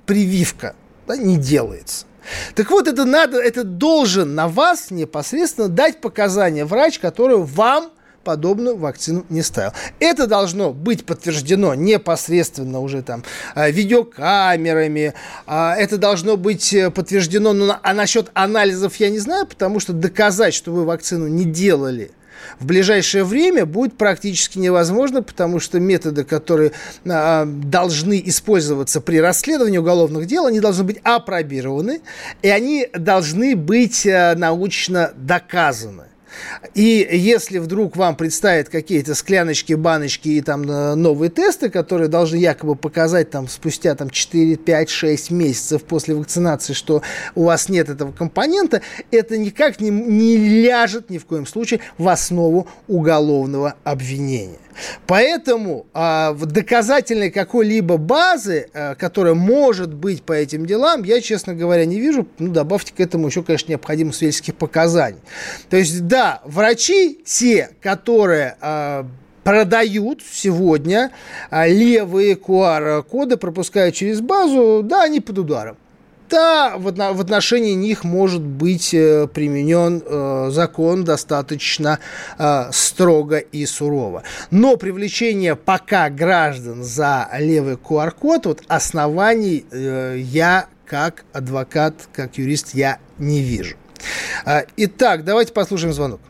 прививка 0.07 0.75
да, 1.07 1.17
не 1.17 1.37
делается. 1.37 2.07
Так 2.55 2.71
вот, 2.71 2.89
это 2.89 3.05
надо, 3.05 3.41
это 3.41 3.65
должен 3.65 4.35
на 4.35 4.49
вас 4.49 4.91
непосредственно 4.91 5.69
дать 5.69 6.01
показания 6.01 6.65
врач, 6.65 6.99
который 6.99 7.39
вам 7.39 7.91
подобную 8.29 8.77
вакцину 8.77 9.25
не 9.31 9.41
ставил. 9.41 9.73
Это 10.01 10.27
должно 10.27 10.75
быть 10.75 11.07
подтверждено 11.07 11.75
непосредственно 11.75 12.81
уже 12.81 13.01
там 13.01 13.25
а, 13.55 13.71
видеокамерами, 13.71 15.15
а, 15.47 15.75
это 15.75 15.97
должно 15.97 16.37
быть 16.37 16.75
э, 16.75 16.91
подтверждено, 16.91 17.55
ну, 17.55 17.73
а 17.83 17.95
насчет 17.95 18.31
анализов 18.35 18.97
я 18.97 19.09
не 19.09 19.19
знаю, 19.19 19.47
потому 19.47 19.81
что 19.81 19.95
доказать, 19.95 20.53
что 20.53 20.73
вы 20.73 20.85
вакцину 20.85 21.27
не 21.27 21.47
делали, 21.47 22.11
в 22.61 22.67
ближайшее 22.67 23.25
время 23.25 23.65
будет 23.65 23.97
практически 23.97 24.59
невозможно, 24.59 25.23
потому 25.23 25.59
что 25.59 25.81
методы, 25.81 26.25
которые 26.25 26.73
а, 27.09 27.47
должны 27.47 28.21
использоваться 28.27 29.01
при 29.01 29.23
расследовании 29.23 29.79
уголовных 29.79 30.27
дел, 30.27 30.45
они 30.45 30.61
должны 30.61 30.85
быть 30.85 30.99
апробированы, 31.03 32.03
и 32.43 32.49
они 32.51 32.89
должны 32.93 33.57
быть 33.57 34.07
а, 34.07 34.35
научно 34.37 35.13
доказаны. 35.17 36.05
И 36.75 37.09
если 37.11 37.59
вдруг 37.59 37.97
вам 37.97 38.17
представят 38.17 38.69
какие-то 38.69 39.15
скляночки, 39.15 39.75
баночки 39.75 40.29
и 40.29 40.41
там 40.41 40.63
э, 40.63 40.95
новые 40.95 41.31
тесты, 41.31 41.71
которые 41.71 42.09
должны 42.09 42.37
якобы 42.37 42.75
показать 42.75 43.31
там 43.31 43.49
спустя 43.49 43.95
там 43.95 44.11
4, 44.11 44.57
5, 44.57 44.91
6 44.91 45.31
месяцев 45.31 45.85
после 45.85 46.15
вакцинации, 46.15 46.73
что 46.73 47.03
у 47.35 47.45
вас 47.45 47.69
нет 47.69 47.89
этого 47.89 48.13
компонента, 48.13 48.83
это 49.11 49.39
никак 49.39 49.81
не, 49.81 49.91
не 49.91 50.37
ляжет 50.37 51.11
ни 51.11 51.19
в 51.19 51.27
коем 51.27 51.47
случае 51.47 51.81
в 51.99 52.09
основу 52.09 52.69
уголовного 52.87 53.75
обвинения. 53.85 54.59
Поэтому 55.07 55.87
а, 55.93 56.35
доказательной 56.35 57.31
какой-либо 57.31 57.97
базы, 57.97 58.69
а, 58.73 58.95
которая 58.95 59.35
может 59.35 59.93
быть 59.95 60.23
по 60.23 60.33
этим 60.33 60.67
делам, 60.67 61.03
я, 61.03 61.21
честно 61.21 61.55
говоря, 61.55 61.85
не 61.85 62.01
вижу. 62.01 62.27
Ну, 62.39 62.53
добавьте 62.53 62.93
к 62.95 63.01
этому 63.01 63.29
еще, 63.29 63.43
конечно, 63.43 63.71
необходимость 63.71 64.19
свидетельских 64.19 64.55
показаний. 64.55 65.21
То 65.71 65.77
есть, 65.77 66.07
да, 66.07 66.41
врачи 66.45 67.21
те, 67.25 67.71
которые 67.81 68.57
а, 68.61 69.07
продают 69.45 70.23
сегодня 70.31 71.11
а, 71.51 71.67
левые 71.67 72.35
QR-коды, 72.35 73.37
пропускают 73.37 73.95
через 73.95 74.21
базу, 74.21 74.83
да, 74.85 75.05
они 75.05 75.21
под 75.21 75.39
ударом 75.39 75.77
да, 76.29 76.77
в, 76.77 77.21
отношении 77.21 77.73
них 77.73 78.05
может 78.05 78.43
быть 78.43 78.93
э, 78.93 79.27
применен 79.27 80.03
э, 80.05 80.49
закон 80.51 81.05
достаточно 81.05 81.99
э, 82.39 82.71
строго 82.73 83.39
и 83.39 83.67
сурово. 83.67 84.23
Но 84.51 84.77
привлечение 84.77 85.57
пока 85.57 86.11
граждан 86.11 86.83
за 86.83 87.29
левый 87.39 87.75
QR-код, 87.75 88.47
вот 88.47 88.63
оснований 88.69 89.65
я 89.73 90.67
как 90.87 91.25
адвокат, 91.33 91.95
как 92.13 92.39
юрист, 92.39 92.75
я 92.75 92.99
не 93.19 93.43
вижу. 93.43 93.77
Итак, 94.77 95.25
давайте 95.25 95.53
послушаем 95.53 95.93
звонок. 95.93 96.21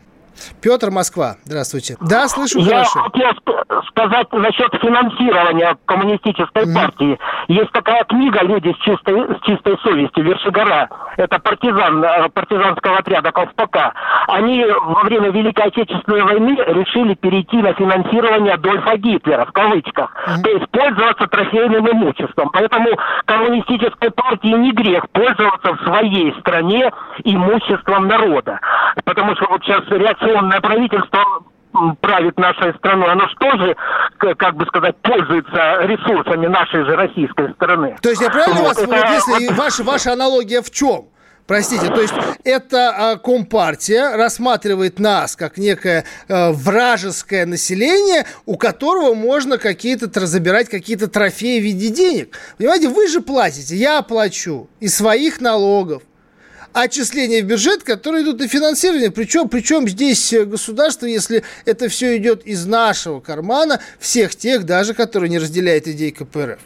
Петр, 0.61 0.89
Москва. 0.91 1.35
Здравствуйте. 1.45 1.97
Да, 2.01 2.27
слышу 2.27 2.59
Я 2.59 2.83
хорошо. 2.83 3.03
хотел 3.03 3.31
сказать 3.87 4.31
насчет 4.31 4.73
финансирования 4.81 5.77
коммунистической 5.85 6.63
mm-hmm. 6.63 6.73
партии. 6.73 7.19
Есть 7.47 7.71
такая 7.71 8.03
книга 8.05 8.43
«Люди 8.43 8.73
с 8.73 8.83
чистой, 8.83 9.37
с 9.37 9.45
чистой 9.45 9.77
совестью» 9.83 10.23
Вершигора. 10.23 10.89
Это 11.17 11.39
партизан 11.39 12.03
э, 12.03 12.29
партизанского 12.29 12.97
отряда 12.99 13.31
Колпака. 13.31 13.93
Они 14.27 14.65
во 14.65 15.01
время 15.03 15.29
Великой 15.31 15.67
Отечественной 15.67 16.23
войны 16.23 16.57
решили 16.67 17.15
перейти 17.15 17.57
на 17.57 17.73
финансирование 17.73 18.53
Адольфа 18.53 18.97
Гитлера, 18.97 19.45
в 19.45 19.51
кавычках. 19.51 20.13
Mm-hmm. 20.15 20.41
То 20.43 20.49
есть 20.49 20.69
пользоваться 20.69 21.27
трофейным 21.27 21.89
имуществом. 21.89 22.49
Поэтому 22.51 22.89
коммунистической 23.25 24.11
партии 24.11 24.55
не 24.55 24.71
грех 24.71 25.09
пользоваться 25.09 25.73
в 25.73 25.83
своей 25.83 26.33
стране 26.39 26.91
имуществом 27.23 28.07
народа. 28.07 28.59
Потому 29.03 29.35
что 29.35 29.47
вот 29.49 29.63
сейчас 29.63 29.83
реакция 29.89 30.28
коррупционное 30.29 30.61
правительство 30.61 31.23
правит 32.01 32.37
нашей 32.37 32.73
страной, 32.75 33.11
оно 33.11 33.27
что 33.29 33.57
же, 33.57 33.75
как 34.35 34.55
бы 34.55 34.65
сказать, 34.65 34.95
пользуется 35.01 35.77
ресурсами 35.81 36.47
нашей 36.47 36.83
же 36.83 36.95
российской 36.95 37.53
страны. 37.53 37.95
То 38.01 38.09
есть 38.09 38.21
я 38.21 38.29
правильно 38.29 38.61
вот, 38.61 38.67
вас, 38.69 38.77
это... 38.79 38.87
вот 38.87 39.09
если 39.09 39.53
ваша, 39.53 39.83
ваша 39.83 40.13
аналогия 40.13 40.61
в 40.61 40.71
чем? 40.71 41.05
Простите, 41.45 41.87
то 41.87 41.99
есть 41.99 42.13
эта 42.43 43.13
а, 43.13 43.15
компартия 43.17 44.15
рассматривает 44.15 44.99
нас 44.99 45.35
как 45.35 45.57
некое 45.57 46.05
а, 46.27 46.51
вражеское 46.51 47.47
население, 47.47 48.25
у 48.45 48.55
которого 48.55 49.15
можно 49.15 49.57
какие-то 49.57 50.07
забирать 50.27 50.69
какие-то 50.69 51.07
трофеи 51.07 51.59
в 51.59 51.63
виде 51.63 51.89
денег. 51.89 52.37
Понимаете, 52.59 52.89
вы 52.89 53.07
же 53.07 53.21
платите, 53.21 53.75
я 53.75 54.03
плачу 54.03 54.69
из 54.79 54.95
своих 54.95 55.41
налогов 55.41 56.03
отчисления 56.73 57.43
в 57.43 57.45
бюджет, 57.45 57.83
которые 57.83 58.23
идут 58.23 58.39
на 58.39 58.47
финансирование. 58.47 59.11
Причем, 59.11 59.49
причем 59.49 59.87
здесь 59.87 60.33
государство, 60.45 61.05
если 61.05 61.43
это 61.65 61.89
все 61.89 62.17
идет 62.17 62.45
из 62.45 62.65
нашего 62.65 63.19
кармана, 63.19 63.81
всех 63.99 64.35
тех 64.35 64.65
даже, 64.65 64.93
которые 64.93 65.29
не 65.29 65.39
разделяют 65.39 65.87
идеи 65.87 66.11
КПРФ 66.11 66.59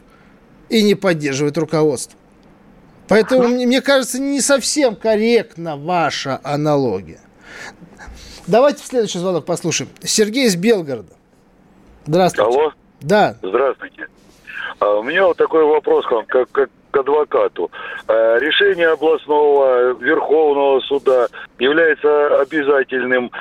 и 0.69 0.83
не 0.83 0.95
поддерживают 0.95 1.57
руководство. 1.57 2.17
Поэтому, 3.07 3.47
мне, 3.47 3.65
мне 3.67 3.81
кажется, 3.81 4.19
не 4.19 4.41
совсем 4.41 4.95
корректна 4.95 5.75
ваша 5.75 6.39
аналогия. 6.43 7.19
Давайте 8.47 8.81
в 8.83 8.85
следующий 8.85 9.19
звонок 9.19 9.45
послушаем. 9.45 9.89
Сергей 10.03 10.47
из 10.47 10.55
Белгорода. 10.55 11.13
Здравствуйте. 12.05 12.49
Алло. 12.49 12.73
Да. 13.01 13.37
Здравствуйте. 13.41 14.07
А 14.79 14.99
у 14.99 15.03
меня 15.03 15.25
вот 15.25 15.37
такой 15.37 15.63
вопрос 15.65 16.05
к 16.05 16.11
вам, 16.11 16.25
как, 16.25 16.51
как 16.51 16.69
к 16.93 16.97
адвокату. 16.97 17.71
Э, 18.07 18.37
решение 18.39 18.89
областного 18.89 19.93
Верховного 19.99 20.79
суда 20.81 21.27
является 21.59 22.41
обязательным 22.41 23.31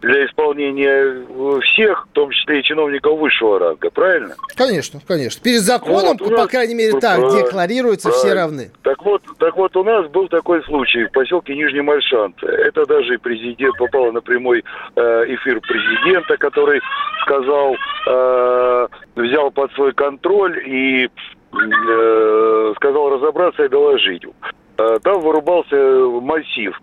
для 0.00 0.26
исполнения 0.26 1.24
всех, 1.60 2.06
в 2.10 2.12
том 2.12 2.30
числе 2.30 2.60
и 2.60 2.62
чиновников 2.64 3.18
высшего 3.18 3.58
ранга, 3.60 3.88
правильно? 3.90 4.34
Конечно, 4.56 5.00
конечно. 5.06 5.40
Перед 5.42 5.60
законом, 5.60 6.16
вот, 6.18 6.30
нас, 6.30 6.40
по 6.40 6.48
крайней 6.48 6.74
мере, 6.74 6.92
так 6.98 7.20
правильно, 7.20 7.42
декларируется, 7.42 8.08
правильно. 8.08 8.28
все 8.28 8.34
равны. 8.34 8.70
Так 8.82 9.04
вот, 9.04 9.22
так 9.38 9.56
вот, 9.56 9.76
у 9.76 9.84
нас 9.84 10.08
был 10.08 10.26
такой 10.28 10.62
случай 10.64 11.04
в 11.04 11.12
поселке 11.12 11.54
Нижний 11.54 11.82
Мальшант. 11.82 12.42
Это 12.42 12.84
даже 12.86 13.18
президент 13.18 13.76
попал 13.76 14.10
на 14.10 14.20
прямой 14.20 14.64
э, 14.96 15.00
эфир 15.28 15.60
президента, 15.60 16.36
который 16.36 16.80
сказал, 17.22 17.76
э, 18.06 18.88
взял 19.14 19.50
под 19.52 19.72
свой 19.74 19.92
контроль 19.92 20.58
и 20.66 21.04
э, 21.04 21.10
сказал 22.76 23.10
разобраться 23.10 23.64
и 23.64 23.68
доложить. 23.68 24.24
Э, 24.78 24.98
там 25.02 25.20
вырубался 25.20 25.76
массив 26.20 26.80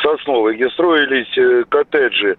сосновый, 0.00 0.56
где 0.56 0.68
строились 0.70 1.36
э, 1.36 1.64
коттеджи 1.68 2.36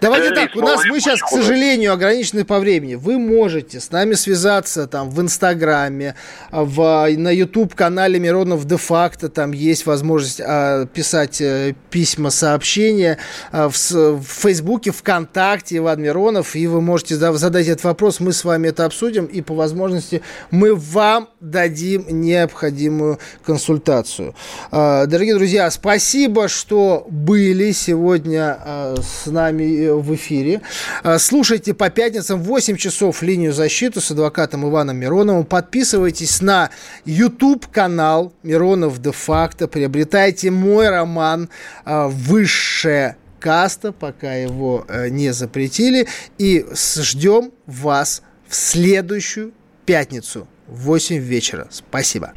Давайте 0.00 0.34
так, 0.34 0.54
у 0.56 0.60
нас 0.60 0.84
мы 0.86 1.00
сейчас, 1.00 1.20
к 1.20 1.28
сожалению, 1.28 1.92
ограничены 1.92 2.44
по 2.44 2.58
времени. 2.58 2.94
Вы 2.94 3.18
можете 3.18 3.80
с 3.80 3.90
нами 3.90 4.14
связаться 4.14 4.86
там 4.86 5.10
в 5.10 5.20
Инстаграме, 5.20 6.14
в, 6.50 7.08
на 7.16 7.30
YouTube-канале 7.30 8.18
Миронов 8.18 8.64
де-факто, 8.64 9.28
там 9.28 9.52
есть 9.52 9.86
возможность 9.86 10.40
а, 10.40 10.86
писать 10.86 11.40
а, 11.42 11.72
письма, 11.90 12.30
сообщения, 12.30 13.18
а, 13.52 13.68
в, 13.68 13.74
в 13.74 14.24
Фейсбуке, 14.24 14.90
ВКонтакте 14.92 15.78
Иван 15.78 16.02
Миронов, 16.02 16.56
и 16.56 16.66
вы 16.66 16.80
можете 16.80 17.16
задать 17.16 17.66
этот 17.66 17.84
вопрос, 17.84 18.20
мы 18.20 18.32
с 18.32 18.44
вами 18.44 18.68
это 18.68 18.84
обсудим, 18.84 19.26
и 19.26 19.40
по 19.40 19.54
возможности 19.54 20.22
мы 20.50 20.74
вам 20.74 21.28
дадим 21.40 22.04
необходимую 22.08 23.18
консультацию. 23.44 24.34
А, 24.70 25.06
дорогие 25.06 25.34
друзья, 25.34 25.70
спасибо, 25.70 26.48
что 26.48 27.06
были 27.08 27.72
сегодня 27.72 28.58
а, 28.58 28.94
с 28.96 29.15
нами 29.24 29.84
э, 29.84 29.94
в 29.94 30.14
эфире. 30.14 30.60
А, 31.02 31.18
слушайте 31.18 31.72
по 31.72 31.88
пятницам 31.88 32.42
в 32.42 32.44
8 32.44 32.76
часов 32.76 33.22
линию 33.22 33.52
защиты 33.52 34.00
с 34.00 34.10
адвокатом 34.10 34.68
Иваном 34.68 34.98
Мироновым. 34.98 35.44
Подписывайтесь 35.44 36.42
на 36.42 36.70
YouTube-канал 37.06 38.32
Миронов 38.42 39.00
де-факто. 39.00 39.68
Приобретайте 39.68 40.50
мой 40.50 40.88
роман 40.88 41.48
а, 41.84 42.08
«Высшая 42.08 43.16
каста», 43.40 43.92
пока 43.92 44.34
его 44.34 44.84
э, 44.88 45.08
не 45.08 45.32
запретили. 45.32 46.06
И 46.38 46.66
ждем 46.74 47.52
вас 47.66 48.22
в 48.48 48.54
следующую 48.54 49.52
пятницу 49.84 50.46
в 50.68 50.84
8 50.84 51.16
вечера. 51.18 51.68
Спасибо. 51.70 52.32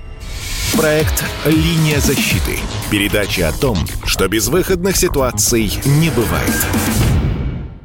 Проект 0.73 1.23
«Линия 1.45 1.99
защиты». 1.99 2.59
Передача 2.91 3.49
о 3.49 3.51
том, 3.51 3.77
что 4.05 4.27
безвыходных 4.27 4.95
ситуаций 4.95 5.71
не 5.85 6.09
бывает. 6.11 7.08